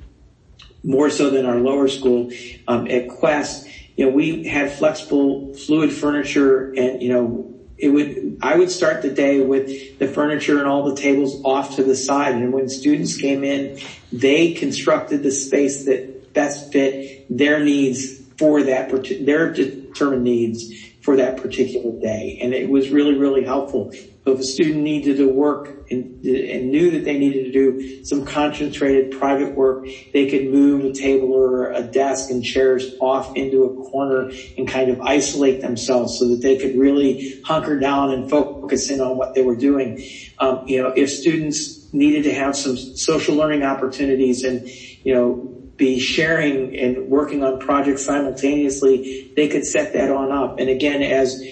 [0.82, 2.30] more so than our lower school
[2.66, 8.38] um, at Quest, you know, we had flexible, fluid furniture and, you know, it would,
[8.40, 11.96] I would start the day with the furniture and all the tables off to the
[11.96, 12.34] side.
[12.34, 13.78] And when students came in,
[14.12, 18.88] they constructed the space that best fit their needs for that,
[19.24, 22.38] their determined needs for that particular day.
[22.40, 23.92] And it was really, really helpful.
[24.24, 28.24] If a student needed to work and, and, knew that they needed to do some
[28.24, 33.64] concentrated private work, they could move a table or a desk and chairs off into
[33.64, 38.30] a corner and kind of isolate themselves so that they could really hunker down and
[38.30, 40.00] focus in on what they were doing.
[40.38, 44.68] Um, you know, if students needed to have some social learning opportunities and,
[45.04, 50.58] you know, be sharing and working on projects simultaneously, they could set that on up.
[50.58, 51.42] And again, as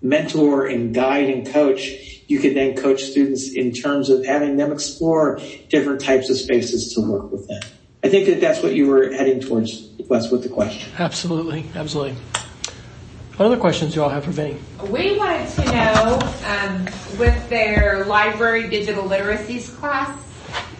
[0.00, 1.90] mentor and guide and coach,
[2.26, 6.94] you could then coach students in terms of having them explore different types of spaces
[6.94, 7.60] to work within.
[8.04, 10.90] I think that that's what you were heading towards, Wes, with the question.
[10.98, 12.16] Absolutely, absolutely.
[13.36, 14.58] What other questions do you all have for Vinny?
[14.88, 16.84] We wanted to know, um,
[17.18, 20.18] with their library digital literacies class,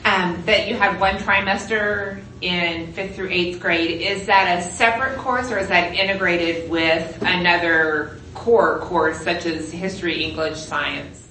[0.04, 4.00] um, that you have one trimester in fifth through eighth grade.
[4.02, 9.70] Is that a separate course or is that integrated with another core course such as
[9.70, 11.28] history, English, science?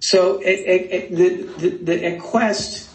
[0.00, 1.28] So at, at, the,
[1.58, 2.90] the, the, at Quest,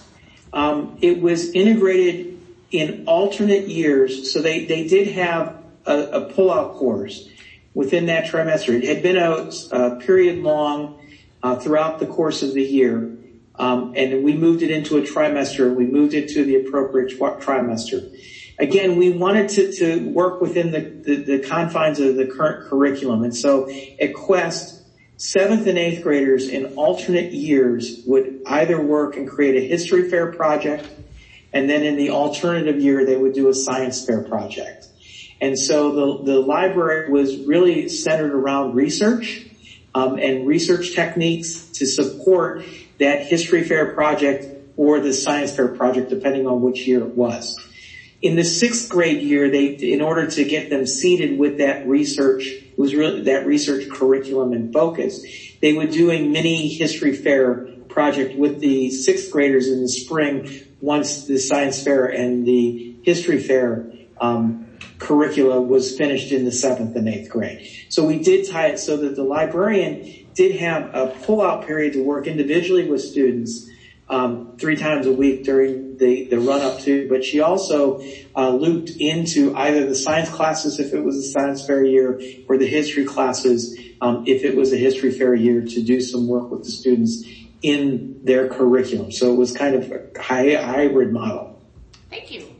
[0.54, 2.40] um, it was integrated
[2.72, 4.32] in alternate years.
[4.32, 7.28] So they, they did have a, a pull-out course
[7.74, 8.74] within that trimester.
[8.74, 11.00] It had been a, a period long
[11.44, 13.18] uh, throughout the course of the year.
[13.56, 15.74] Um, and we moved it into a trimester.
[15.74, 18.18] We moved it to the appropriate trimester.
[18.60, 23.24] Again, we wanted to, to work within the, the, the confines of the current curriculum.
[23.24, 24.84] And so at Quest,
[25.18, 30.32] seventh and eighth graders in alternate years would either work and create a history fair
[30.32, 30.88] project,
[31.54, 34.88] and then in the alternative year, they would do a science fair project.
[35.40, 39.46] And so the, the library was really centered around research
[39.94, 42.64] um, and research techniques to support
[43.02, 44.46] that history fair project
[44.78, 47.60] or the science fair project, depending on which year it was.
[48.22, 52.48] In the sixth grade year, they, in order to get them seated with that research,
[52.78, 55.24] was really that research curriculum and focus,
[55.62, 60.48] they would do a mini history fair project with the sixth graders in the spring
[60.80, 64.68] once the science fair and the history fair um,
[65.00, 67.68] curricula was finished in the seventh and eighth grade.
[67.90, 72.04] So we did tie it so that the librarian did have a pull-out period to
[72.04, 73.70] work individually with students
[74.10, 78.04] um, three times a week during the, the run up to, but she also
[78.36, 82.58] uh, looped into either the science classes if it was a science fair year or
[82.58, 86.52] the history classes um, if it was a history fair year to do some work
[86.52, 87.24] with the students
[87.62, 89.12] in their curriculum.
[89.12, 91.62] So it was kind of a hybrid model.
[92.10, 92.54] Thank you.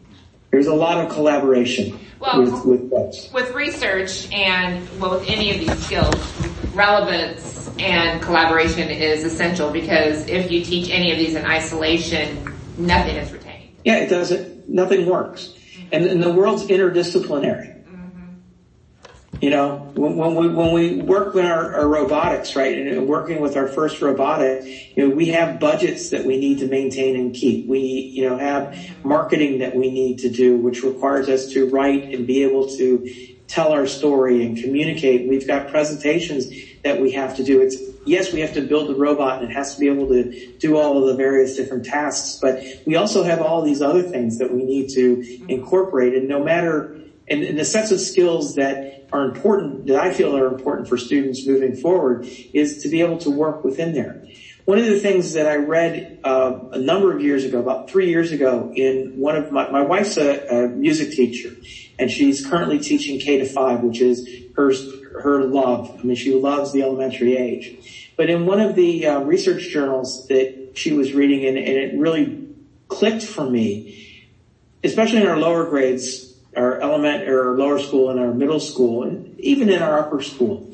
[0.52, 5.60] There's a lot of collaboration well, with, with With research and well, with any of
[5.60, 6.16] these skills,
[6.74, 7.51] relevance
[7.82, 13.32] and collaboration is essential because if you teach any of these in isolation, nothing is
[13.32, 13.76] retained.
[13.84, 15.48] Yeah, it doesn't, nothing works.
[15.48, 15.88] Mm-hmm.
[15.92, 17.70] And, and the world's interdisciplinary.
[19.42, 23.42] You know, when, when we when we work with our, our robotics, right, and working
[23.42, 27.34] with our first robotic, you know, we have budgets that we need to maintain and
[27.34, 27.66] keep.
[27.66, 32.14] We, you know, have marketing that we need to do, which requires us to write
[32.14, 35.28] and be able to tell our story and communicate.
[35.28, 36.46] We've got presentations
[36.84, 37.62] that we have to do.
[37.62, 40.54] It's yes, we have to build the robot and it has to be able to
[40.58, 44.40] do all of the various different tasks, but we also have all these other things
[44.40, 46.14] that we need to incorporate.
[46.16, 47.02] And no matter
[47.32, 50.98] and, and the sets of skills that are important, that I feel are important for
[50.98, 54.26] students moving forward is to be able to work within there.
[54.66, 58.10] One of the things that I read uh, a number of years ago, about three
[58.10, 61.56] years ago, in one of my, my wife's a, a music teacher,
[62.02, 64.74] and she's currently teaching K to five, which is her
[65.22, 66.00] her love.
[66.00, 68.12] I mean, she loves the elementary age.
[68.18, 71.98] But in one of the uh, research journals that she was reading, and, and it
[71.98, 72.48] really
[72.88, 74.26] clicked for me,
[74.84, 79.04] especially in our lower grades, our element or our lower school and our middle school
[79.04, 80.70] and even in our upper school.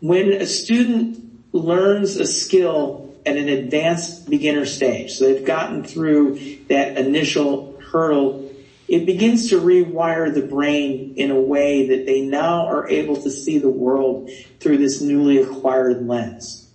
[0.00, 6.58] When a student learns a skill at an advanced beginner stage, so they've gotten through
[6.68, 8.43] that initial hurdle,
[8.94, 13.28] it begins to rewire the brain in a way that they now are able to
[13.28, 14.30] see the world
[14.60, 16.70] through this newly acquired lens.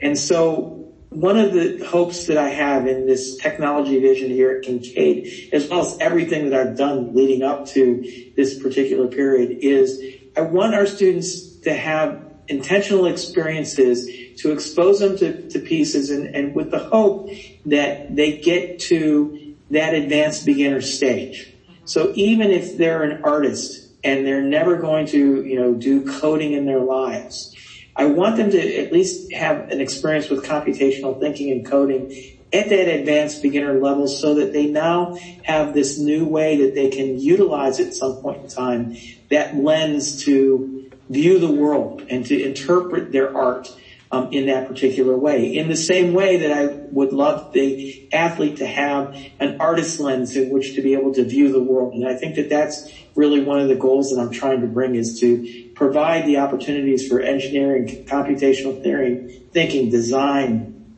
[0.00, 4.62] And so one of the hopes that I have in this technology vision here at
[4.62, 10.02] Kincaid, as well as everything that I've done leading up to this particular period is
[10.38, 14.06] I want our students to have intentional experiences
[14.40, 17.28] to expose them to, to pieces and, and with the hope
[17.66, 21.52] that they get to that advanced beginner stage.
[21.88, 26.52] So even if they're an artist and they're never going to, you know, do coding
[26.52, 27.54] in their lives,
[27.96, 32.12] I want them to at least have an experience with computational thinking and coding
[32.52, 36.88] at that advanced beginner level so that they now have this new way that they
[36.88, 38.92] can utilize at some point in time
[39.30, 43.66] that lens to view the world and to interpret their art
[44.10, 45.56] um, in that particular way.
[45.56, 50.36] In the same way that I would love the athlete to have an artist lens
[50.36, 51.94] in which to be able to view the world.
[51.94, 54.94] And I think that that's really one of the goals that I'm trying to bring
[54.94, 60.96] is to provide the opportunities for engineering, computational theory, thinking, design,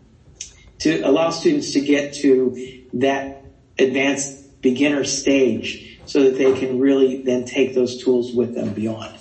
[0.78, 3.44] to allow students to get to that
[3.78, 9.16] advanced beginner stage so that they can really then take those tools with them beyond.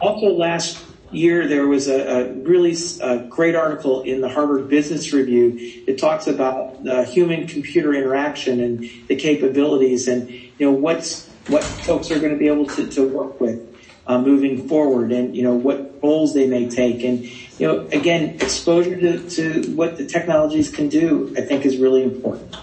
[0.00, 5.12] Also last year there was a, a really a great article in the Harvard Business
[5.12, 11.28] Review that talks about uh, human computer interaction and the capabilities and you know what's
[11.46, 13.64] what folks are going to be able to, to work with
[14.06, 17.24] uh, moving forward and you know what roles they may take and
[17.58, 22.02] you know again exposure to, to what the technologies can do I think is really
[22.02, 22.54] important.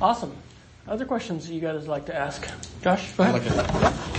[0.00, 0.36] Awesome.
[0.88, 2.48] Other questions you guys would like to ask?
[2.82, 4.18] Josh, go ahead.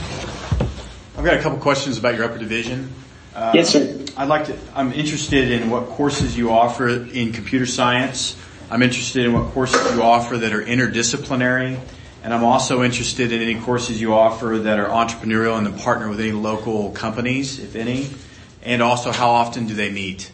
[1.24, 2.92] I've got a couple questions about your upper division.
[3.34, 3.98] Uh, yes, sir.
[4.18, 8.36] I'd like to, I'm interested in what courses you offer in computer science.
[8.70, 11.80] I'm interested in what courses you offer that are interdisciplinary.
[12.24, 16.10] And I'm also interested in any courses you offer that are entrepreneurial and that partner
[16.10, 18.10] with any local companies, if any.
[18.62, 20.30] And also how often do they meet?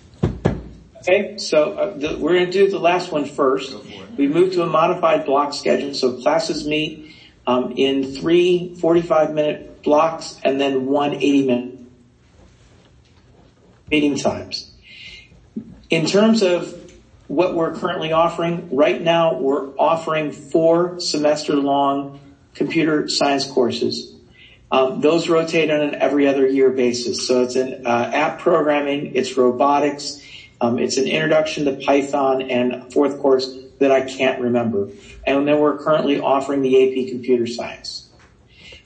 [1.02, 3.76] Okay, so uh, the, we're going to do the last one first.
[4.18, 7.16] We moved to a modified block schedule, so classes meet
[7.46, 11.80] um, in three 45 minute blocks and then one 80 minute
[13.89, 14.71] meeting times.
[15.89, 16.75] In terms of
[17.27, 22.19] what we're currently offering, right now we're offering four semester long
[22.53, 24.15] computer science courses.
[24.71, 27.27] Um, those rotate on an every other year basis.
[27.27, 30.21] So it's an uh, app programming, it's robotics,
[30.61, 34.89] um, it's an introduction to Python and fourth course that I can't remember.
[35.25, 38.09] And then we're currently offering the AP computer science.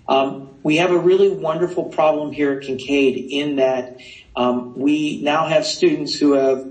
[0.07, 3.97] Um, we have a really wonderful problem here at Kincaid in that
[4.35, 6.67] um, we now have students who have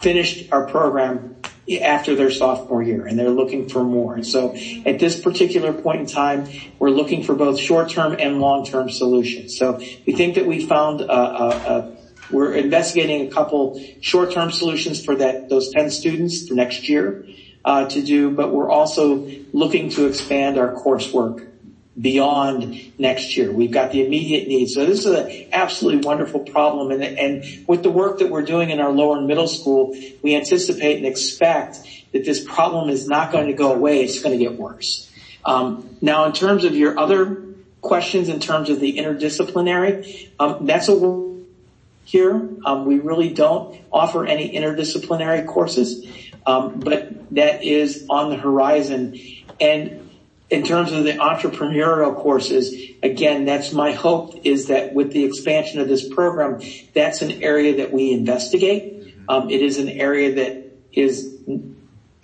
[0.00, 1.36] finished our program
[1.82, 4.14] after their sophomore year and they're looking for more.
[4.14, 4.54] And so
[4.84, 6.48] at this particular point in time,
[6.78, 9.56] we're looking for both short-term and long-term solutions.
[9.56, 11.96] So we think that we found a, a, a
[12.30, 17.26] we're investigating a couple short-term solutions for that those 10 students for next year
[17.64, 21.53] uh, to do, but we're also looking to expand our coursework
[22.00, 23.52] beyond next year.
[23.52, 24.74] We've got the immediate needs.
[24.74, 26.90] So this is an absolutely wonderful problem.
[26.90, 30.34] And, and with the work that we're doing in our lower and middle school, we
[30.34, 31.78] anticipate and expect
[32.12, 34.02] that this problem is not going to go away.
[34.02, 35.10] It's going to get worse.
[35.44, 37.42] Um, now in terms of your other
[37.80, 40.94] questions in terms of the interdisciplinary, um, that's a
[42.04, 42.48] here.
[42.64, 46.06] Um, we really don't offer any interdisciplinary courses,
[46.46, 49.18] um, but that is on the horizon.
[49.60, 50.10] And
[50.50, 55.80] in terms of the entrepreneurial courses, again, that's my hope is that with the expansion
[55.80, 56.60] of this program,
[56.92, 59.14] that's an area that we investigate.
[59.28, 61.34] Um, it is an area that is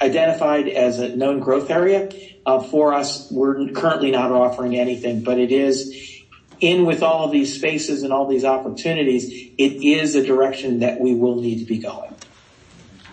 [0.00, 2.10] identified as a known growth area
[2.44, 3.30] uh, for us.
[3.30, 6.22] We're currently not offering anything, but it is
[6.60, 9.52] in with all of these spaces and all these opportunities.
[9.56, 12.14] It is a direction that we will need to be going.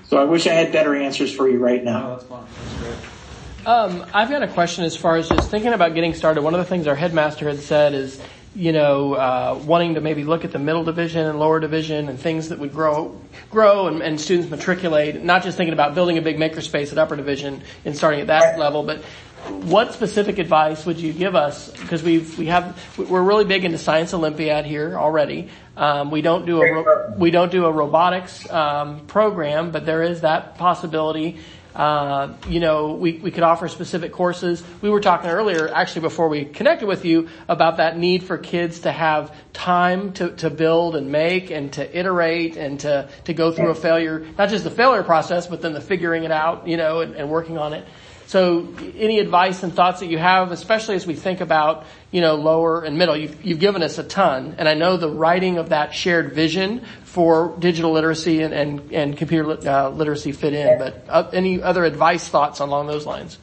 [0.03, 2.07] So I wish I had better answers for you right now.
[2.07, 2.45] Oh, that's fine.
[2.45, 3.16] That's great.
[3.65, 6.41] Um, I've got a question as far as just thinking about getting started.
[6.41, 8.21] One of the things our headmaster had said is,
[8.55, 12.19] you know, uh, wanting to maybe look at the middle division and lower division and
[12.19, 15.21] things that would grow, grow and, and, students matriculate.
[15.21, 18.57] Not just thinking about building a big makerspace at upper division and starting at that
[18.57, 19.03] level, but
[19.49, 21.69] what specific advice would you give us?
[21.71, 25.49] Because we've we have we're really big into Science Olympiad here already.
[25.75, 30.21] Um, we don't do a we don't do a robotics um, program, but there is
[30.21, 31.39] that possibility.
[31.77, 34.63] Uh, you know, we, we could offer specific courses.
[34.81, 38.79] We were talking earlier, actually before we connected with you, about that need for kids
[38.79, 43.51] to have time to, to build and make and to iterate and to, to go
[43.51, 46.77] through a failure, not just the failure process, but then the figuring it out, you
[46.77, 47.87] know, and, and working on it.
[48.27, 48.67] So
[48.97, 52.83] any advice and thoughts that you have, especially as we think about, you know, lower
[52.83, 54.55] and middle, you've, you've given us a ton.
[54.57, 59.17] And I know the writing of that shared vision for digital literacy and, and, and
[59.17, 63.37] computer uh, literacy fit in, but uh, any other advice, thoughts along those lines?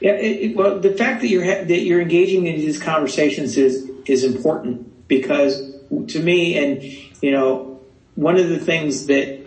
[0.00, 3.88] Yeah, it, it, well, the fact that you're, that you're engaging in these conversations is,
[4.06, 5.72] is important because
[6.08, 6.82] to me, and,
[7.22, 7.80] you know,
[8.16, 9.46] one of the things that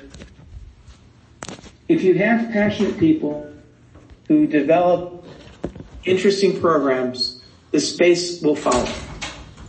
[1.89, 3.45] if you have passionate people
[4.29, 5.25] who develop
[6.05, 8.87] interesting programs, the space will follow.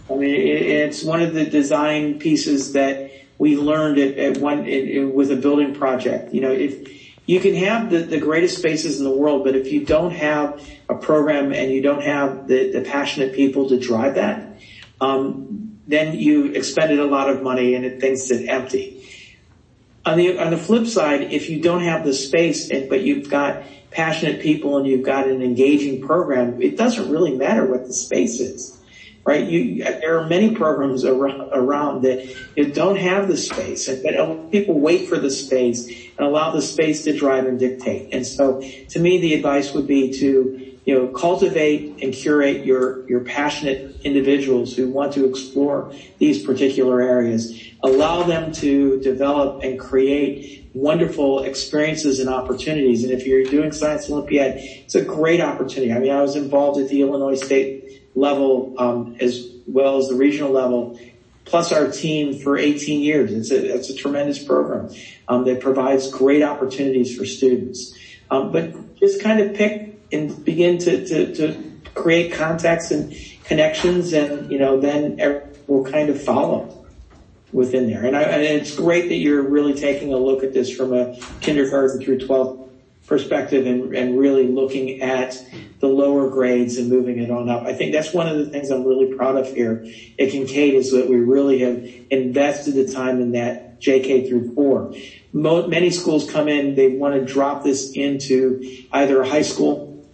[0.08, 4.64] I mean, it's one of the design pieces that we learned at, at one
[5.14, 6.34] with a building project.
[6.34, 9.72] You know, if you can have the, the greatest spaces in the world, but if
[9.72, 14.16] you don't have a program and you don't have the, the passionate people to drive
[14.16, 14.58] that,
[15.00, 18.99] um, then you expended a lot of money and it things sit empty.
[20.06, 23.62] On the on the flip side, if you don't have the space, but you've got
[23.90, 28.40] passionate people and you've got an engaging program, it doesn't really matter what the space
[28.40, 28.79] is.
[29.24, 29.46] Right?
[29.48, 35.08] You, there are many programs around, around that don't have the space, but people wait
[35.08, 38.12] for the space and allow the space to drive and dictate.
[38.12, 43.08] And so, to me, the advice would be to you know, cultivate and curate your,
[43.08, 47.62] your passionate individuals who want to explore these particular areas.
[47.82, 53.04] Allow them to develop and create wonderful experiences and opportunities.
[53.04, 55.92] And if you're doing Science Olympiad, it's a great opportunity.
[55.92, 60.14] I mean, I was involved at the Illinois State level um, as well as the
[60.14, 60.98] regional level,
[61.44, 63.32] plus our team for 18 years.
[63.32, 64.90] It's a, it's a tremendous program
[65.28, 67.94] um, that provides great opportunities for students.
[68.30, 74.12] Um, but just kind of pick and begin to, to, to create contacts and connections
[74.12, 75.18] and, you know, then
[75.66, 76.84] will kind of follow
[77.52, 78.04] within there.
[78.04, 82.18] And, it's great that you're really taking a look at this from a kindergarten through
[82.18, 82.59] 12
[83.10, 85.36] perspective and, and really looking at
[85.80, 87.64] the lower grades and moving it on up.
[87.64, 89.84] I think that's one of the things I'm really proud of here
[90.16, 94.94] at Kincaid is that we really have invested the time in that JK through four.
[95.32, 100.06] many schools come in, they want to drop this into either a high school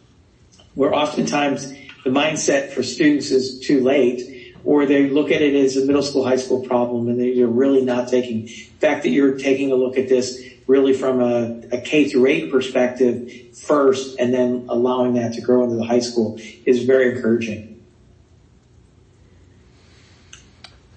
[0.73, 1.71] where oftentimes
[2.03, 6.03] the mindset for students is too late or they look at it as a middle
[6.03, 9.75] school, high school problem and they're really not taking, the fact that you're taking a
[9.75, 15.15] look at this really from a, a K through eight perspective first and then allowing
[15.15, 17.85] that to grow into the high school is very encouraging.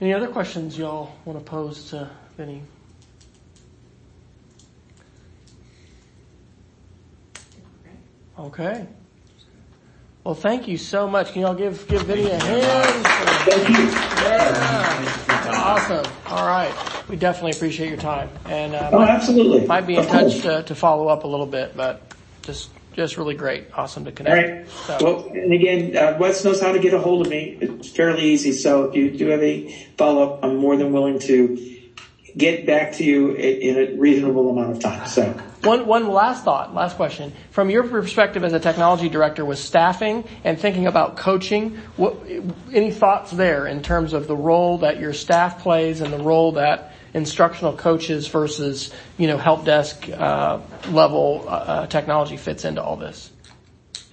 [0.01, 2.61] Any other questions y'all want to pose to Vinny?
[8.37, 8.87] Okay.
[10.23, 11.33] Well, thank you so much.
[11.33, 13.05] Can y'all give, give Vinny a hand?
[13.45, 13.85] Thank you.
[13.85, 15.28] Yeah.
[15.53, 16.11] Awesome.
[16.27, 16.73] All right.
[17.07, 18.29] We definitely appreciate your time.
[18.45, 19.65] And, uh, oh, absolutely.
[19.65, 22.01] Might be in touch to, to follow up a little bit, but
[22.41, 23.65] just, just really great.
[23.73, 24.49] Awesome to connect.
[24.49, 24.69] All right.
[24.69, 24.97] So.
[25.01, 27.57] Well, and again, uh, Wes knows how to get a hold of me.
[27.59, 28.51] It's fairly easy.
[28.51, 31.81] So if you do have any follow up, I'm more than willing to
[32.37, 35.07] get back to you in a reasonable amount of time.
[35.07, 35.41] So.
[35.61, 37.33] One, one last thought, last question.
[37.51, 42.15] From your perspective as a technology director with staffing and thinking about coaching, what,
[42.71, 46.53] any thoughts there in terms of the role that your staff plays and the role
[46.53, 50.59] that instructional coaches versus, you know, help desk, uh,
[50.91, 53.29] level, uh, uh technology fits into all this?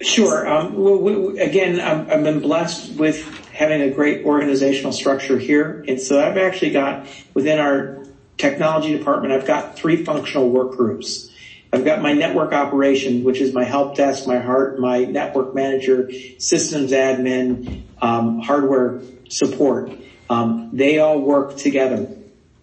[0.01, 0.47] Sure.
[0.47, 5.83] Um, well, we, again, i I've been blessed with having a great organizational structure here.
[5.87, 8.03] And so I've actually got within our
[8.37, 11.26] technology department, I've got three functional work groups.
[11.73, 16.09] I've got my network operation, which is my help desk, my heart, my network manager,
[16.37, 19.91] systems admin, um, hardware support.
[20.29, 22.13] Um, they all work together.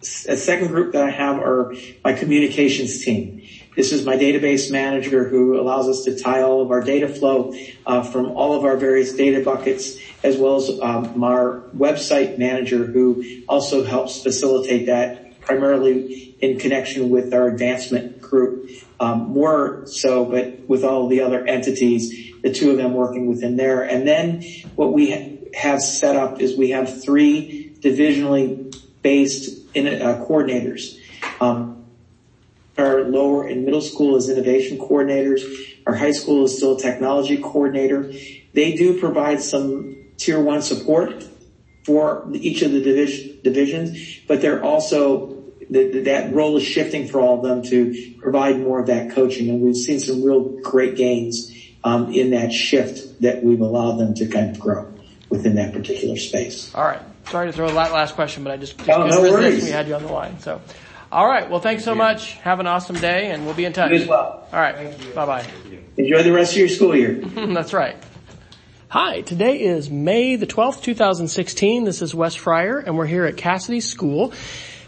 [0.01, 3.47] A second group that I have are my communications team.
[3.75, 7.53] This is my database manager who allows us to tie all of our data flow
[7.85, 12.85] uh, from all of our various data buckets, as well as um, our website manager
[12.85, 18.69] who also helps facilitate that primarily in connection with our advancement group
[18.99, 23.57] um, more so, but with all the other entities, the two of them working within
[23.57, 23.83] there.
[23.83, 24.43] And then
[24.75, 30.97] what we ha- have set up is we have three divisionally based uh, coordinators.
[31.39, 31.85] Um,
[32.77, 35.41] our lower and middle school is innovation coordinators.
[35.85, 38.11] Our high school is still a technology coordinator.
[38.53, 41.23] They do provide some tier one support
[41.85, 45.34] for each of the division, divisions, but they're also
[45.69, 49.49] that role is shifting for all of them to provide more of that coaching.
[49.49, 51.51] And we've seen some real great gains
[51.83, 54.91] um, in that shift that we've allowed them to kind of grow
[55.29, 56.73] within that particular space.
[56.73, 57.01] All right.
[57.29, 59.63] Sorry to throw that last question, but I just, just oh, no worries.
[59.63, 60.39] we had you on the line.
[60.39, 60.61] So,
[61.11, 61.49] all right.
[61.49, 62.33] Well, thanks so much.
[62.33, 63.91] Have an awesome day, and we'll be in touch.
[63.91, 64.47] You as well.
[64.51, 64.75] All right.
[65.15, 65.47] Bye bye.
[65.97, 67.13] Enjoy the rest of your school year.
[67.35, 67.95] That's right.
[68.89, 71.83] Hi, today is May the 12th, 2016.
[71.83, 74.33] This is Wes Fryer, and we're here at Casady School.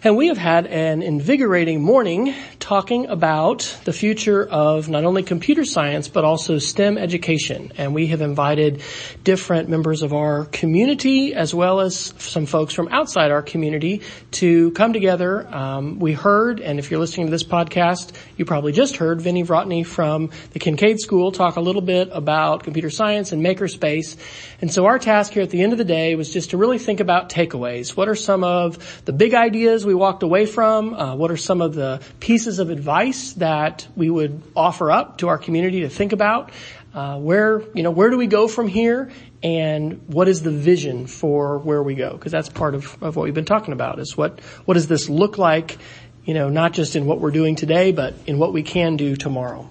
[0.03, 5.65] And we have had an invigorating morning talking about the future of not only computer
[5.65, 7.73] science, but also STEM education.
[7.77, 8.83] And we have invited
[9.23, 14.69] different members of our community as well as some folks from outside our community to
[14.71, 15.47] come together.
[15.47, 19.43] Um, we heard, and if you're listening to this podcast, you probably just heard Vinnie
[19.43, 24.15] Vrotny from the Kincaid School talk a little bit about computer science and makerspace.
[24.61, 26.77] And so our task here at the end of the day was just to really
[26.77, 27.97] think about takeaways.
[27.97, 30.93] What are some of the big ideas we walked away from?
[30.93, 35.29] Uh, what are some of the pieces of advice that we would offer up to
[35.29, 36.51] our community to think about?
[36.93, 39.11] Uh, where, you know, where do we go from here?
[39.43, 42.11] And what is the vision for where we go?
[42.11, 45.09] Because that's part of, of what we've been talking about is what, what does this
[45.09, 45.77] look like,
[46.25, 49.15] you know, not just in what we're doing today, but in what we can do
[49.15, 49.69] tomorrow.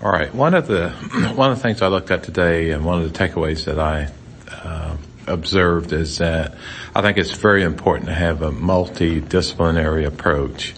[0.00, 0.32] All right.
[0.32, 0.90] One of the
[1.34, 4.12] one of the things I looked at today, and one of the takeaways that I
[4.48, 4.87] uh,
[5.28, 6.54] observed is that
[6.94, 10.74] I think it's very important to have a multidisciplinary approach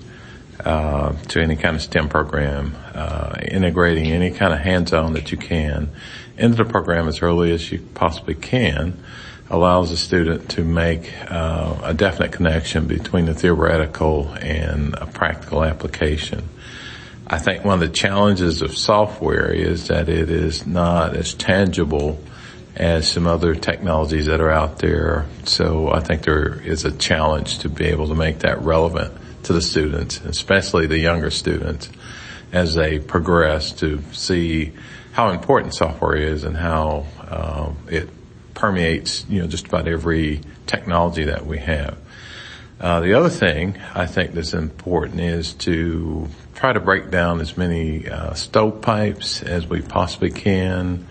[0.65, 5.39] uh, to any kind of STEM program, uh, integrating any kind of hands-on that you
[5.39, 5.91] can
[6.37, 9.03] into the program as early as you possibly can
[9.51, 15.65] allows the student to make uh, a definite connection between the theoretical and a practical
[15.65, 16.49] application.
[17.27, 22.21] I think one of the challenges of software is that it is not as tangible
[22.77, 25.27] as some other technologies that are out there.
[25.45, 29.15] So I think there is a challenge to be able to make that relevant
[29.45, 31.91] to the students, especially the younger students,
[32.53, 34.73] as they progress to see
[35.13, 38.09] how important software is and how uh, it
[38.55, 41.99] permeates, you know, just about every technology that we have.
[42.81, 47.57] Uh, the other thing I think that's important is to try to break down as
[47.57, 51.07] many uh, stovepipes as we possibly can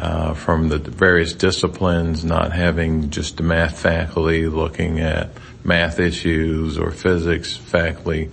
[0.00, 5.28] uh, from the various disciplines, not having just the math faculty looking at
[5.62, 8.30] math issues or physics faculty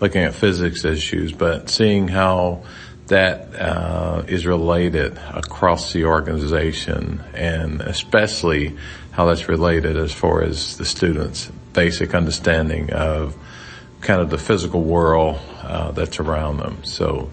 [0.00, 2.64] looking at physics issues, but seeing how
[3.06, 8.76] that uh, is related across the organization and especially
[9.12, 13.36] how that's related as far as the students' basic understanding of
[14.00, 16.82] kind of the physical world uh, that's around them.
[16.82, 17.30] So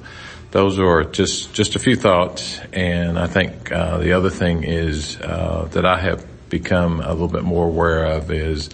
[0.52, 5.18] those are just just a few thoughts, and I think uh, the other thing is
[5.18, 8.70] uh, that I have become a little bit more aware of is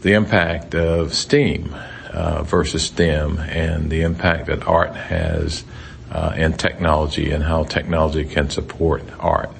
[0.00, 1.74] the impact of STEAM
[2.10, 5.62] uh, versus STEM, and the impact that art has
[6.10, 9.50] uh, and technology and how technology can support art.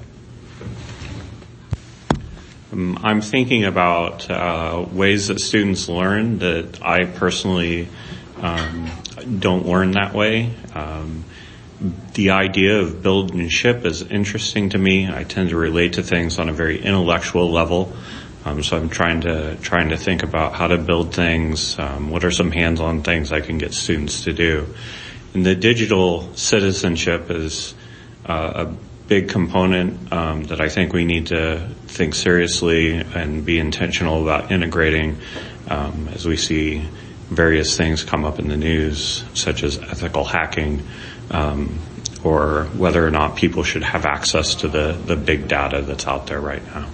[2.73, 7.87] Um, I'm thinking about uh, ways that students learn that I personally
[8.41, 8.89] um,
[9.39, 10.53] don't learn that way.
[10.73, 11.25] Um,
[12.13, 15.11] the idea of build and ship is interesting to me.
[15.11, 17.93] I tend to relate to things on a very intellectual level.
[18.45, 21.77] Um, so I'm trying to trying to think about how to build things.
[21.77, 24.67] Um, what are some hands-on things I can get students to do?
[25.33, 27.73] And the digital citizenship is
[28.25, 28.75] uh, a
[29.07, 34.51] big component um, that I think we need to think seriously and be intentional about
[34.51, 35.17] integrating
[35.67, 36.87] um, as we see
[37.29, 40.85] various things come up in the news, such as ethical hacking,
[41.31, 41.79] um,
[42.23, 46.27] or whether or not people should have access to the, the big data that's out
[46.27, 46.87] there right now.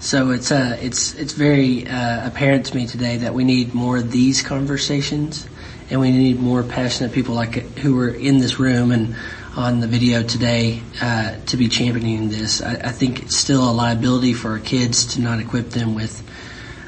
[0.00, 3.98] So it's uh, it's it's very uh, apparent to me today that we need more
[3.98, 5.46] of these conversations,
[5.90, 9.14] and we need more passionate people like who are in this room and
[9.56, 12.62] on the video today uh, to be championing this.
[12.62, 16.22] I, I, think it's still a liability for our kids to not equip them with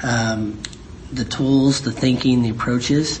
[0.01, 0.62] um,
[1.15, 3.19] the tools, the thinking, the approaches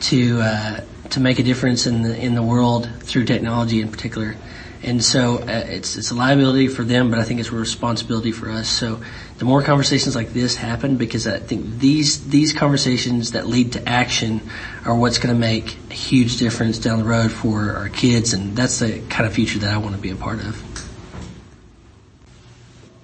[0.00, 0.80] to uh,
[1.10, 4.36] to make a difference in the in the world through technology in particular.
[4.84, 8.32] And so uh, it's it's a liability for them, but I think it's a responsibility
[8.32, 8.68] for us.
[8.68, 9.00] So
[9.38, 13.88] the more conversations like this happen, because I think these these conversations that lead to
[13.88, 14.40] action
[14.84, 18.56] are what's going to make a huge difference down the road for our kids, and
[18.56, 20.81] that's the kind of future that I want to be a part of.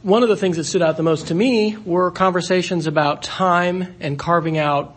[0.09, 3.95] One of the things that stood out the most to me were conversations about time
[4.01, 4.97] and carving out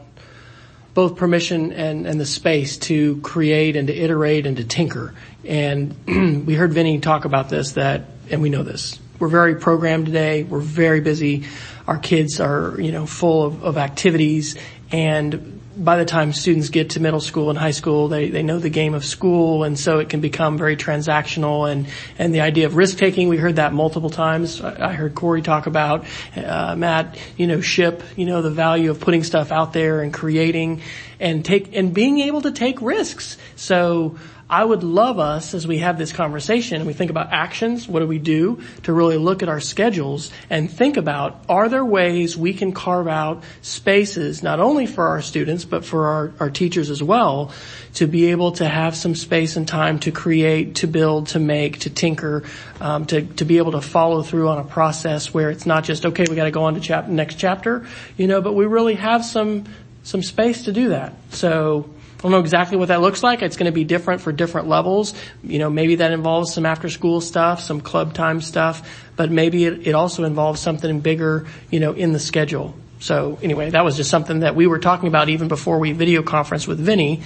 [0.94, 5.14] both permission and, and the space to create and to iterate and to tinker.
[5.44, 5.98] And
[6.48, 9.02] we heard Vinny talk about this that, and we know this.
[9.20, 10.44] We're very programmed today.
[10.44, 11.44] We're very busy.
[11.88, 14.56] Our kids are, you know, full of, of activities
[14.94, 18.60] and by the time students get to middle school and high school, they, they know
[18.60, 22.66] the game of school and so it can become very transactional and, and the idea
[22.66, 24.62] of risk taking, we heard that multiple times.
[24.62, 26.06] I, I heard Corey talk about,
[26.36, 30.14] uh, Matt, you know, ship, you know, the value of putting stuff out there and
[30.14, 30.82] creating
[31.20, 33.38] and take, and being able to take risks.
[33.56, 34.18] So,
[34.52, 38.02] I would love us as we have this conversation and we think about actions, what
[38.02, 42.36] do we do to really look at our schedules and think about are there ways
[42.36, 46.90] we can carve out spaces not only for our students but for our, our teachers
[46.90, 47.54] as well
[47.94, 51.80] to be able to have some space and time to create, to build, to make,
[51.80, 52.44] to tinker,
[52.82, 56.06] um, to, to be able to follow through on a process where it's not just,
[56.06, 57.88] okay, we gotta go on to chap- next chapter,
[58.18, 59.64] you know, but we really have some,
[60.04, 61.14] some space to do that.
[61.30, 61.90] So,
[62.22, 63.42] I don't know exactly what that looks like.
[63.42, 65.16] It's going to be different for different levels.
[65.44, 69.66] You know, maybe that involves some after school stuff, some club time stuff, but maybe
[69.66, 72.76] it, it also involves something bigger, you know, in the schedule.
[73.00, 76.22] So anyway, that was just something that we were talking about even before we video
[76.22, 77.24] conference with Vinny,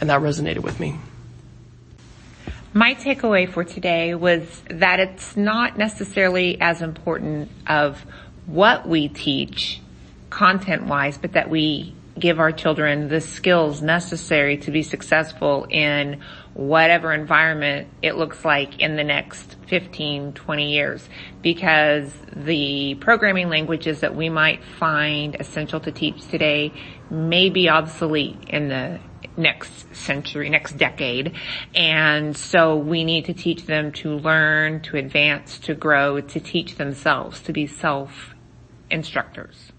[0.00, 0.96] and that resonated with me.
[2.72, 8.02] My takeaway for today was that it's not necessarily as important of
[8.46, 9.82] what we teach
[10.30, 16.20] content wise, but that we give our children the skills necessary to be successful in
[16.54, 21.08] whatever environment it looks like in the next 15, 20 years.
[21.42, 26.72] Because the programming languages that we might find essential to teach today
[27.10, 28.98] may be obsolete in the
[29.36, 31.34] next century, next decade.
[31.74, 36.76] And so we need to teach them to learn, to advance, to grow, to teach
[36.76, 38.34] themselves, to be self
[38.90, 39.72] instructors.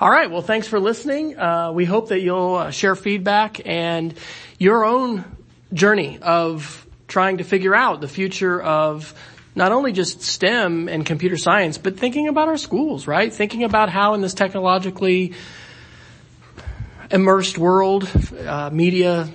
[0.00, 0.30] All right.
[0.30, 1.38] Well, thanks for listening.
[1.38, 4.14] Uh, we hope that you'll uh, share feedback and
[4.58, 5.26] your own
[5.74, 9.12] journey of trying to figure out the future of
[9.54, 13.30] not only just STEM and computer science, but thinking about our schools, right?
[13.30, 15.34] Thinking about how in this technologically
[17.10, 18.08] immersed world,
[18.46, 19.28] uh, media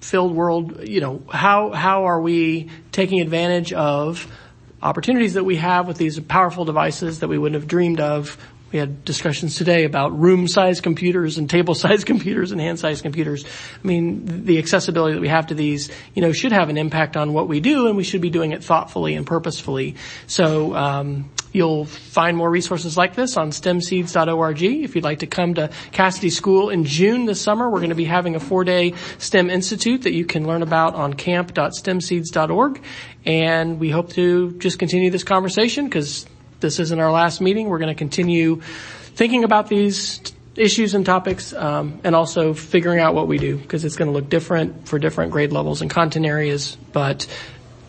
[0.00, 4.32] filled world, you know, how, how are we taking advantage of
[4.80, 8.38] opportunities that we have with these powerful devices that we wouldn't have dreamed of
[8.76, 13.42] we had discussions today about room-sized computers and table-sized computers and hand-sized computers.
[13.46, 17.16] I mean, the accessibility that we have to these, you know, should have an impact
[17.16, 19.94] on what we do, and we should be doing it thoughtfully and purposefully.
[20.26, 24.62] So, um, You'll find more resources like this on stemseeds.org.
[24.62, 27.94] If you'd like to come to Casady School in June this summer, we're going to
[27.94, 32.82] be having a four-day STEM Institute that you can learn about on camp.stemseeds.org.
[33.24, 36.26] And we hope to just continue this conversation because
[36.60, 37.68] this isn't our last meeting.
[37.68, 40.20] We're going to continue thinking about these
[40.56, 44.12] issues and topics, um, and also figuring out what we do because it's going to
[44.12, 46.76] look different for different grade levels and content areas.
[46.92, 47.26] But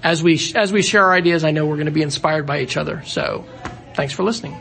[0.03, 2.61] as we as we share our ideas, I know we're going to be inspired by
[2.61, 3.03] each other.
[3.05, 3.45] So,
[3.95, 4.57] thanks for listening.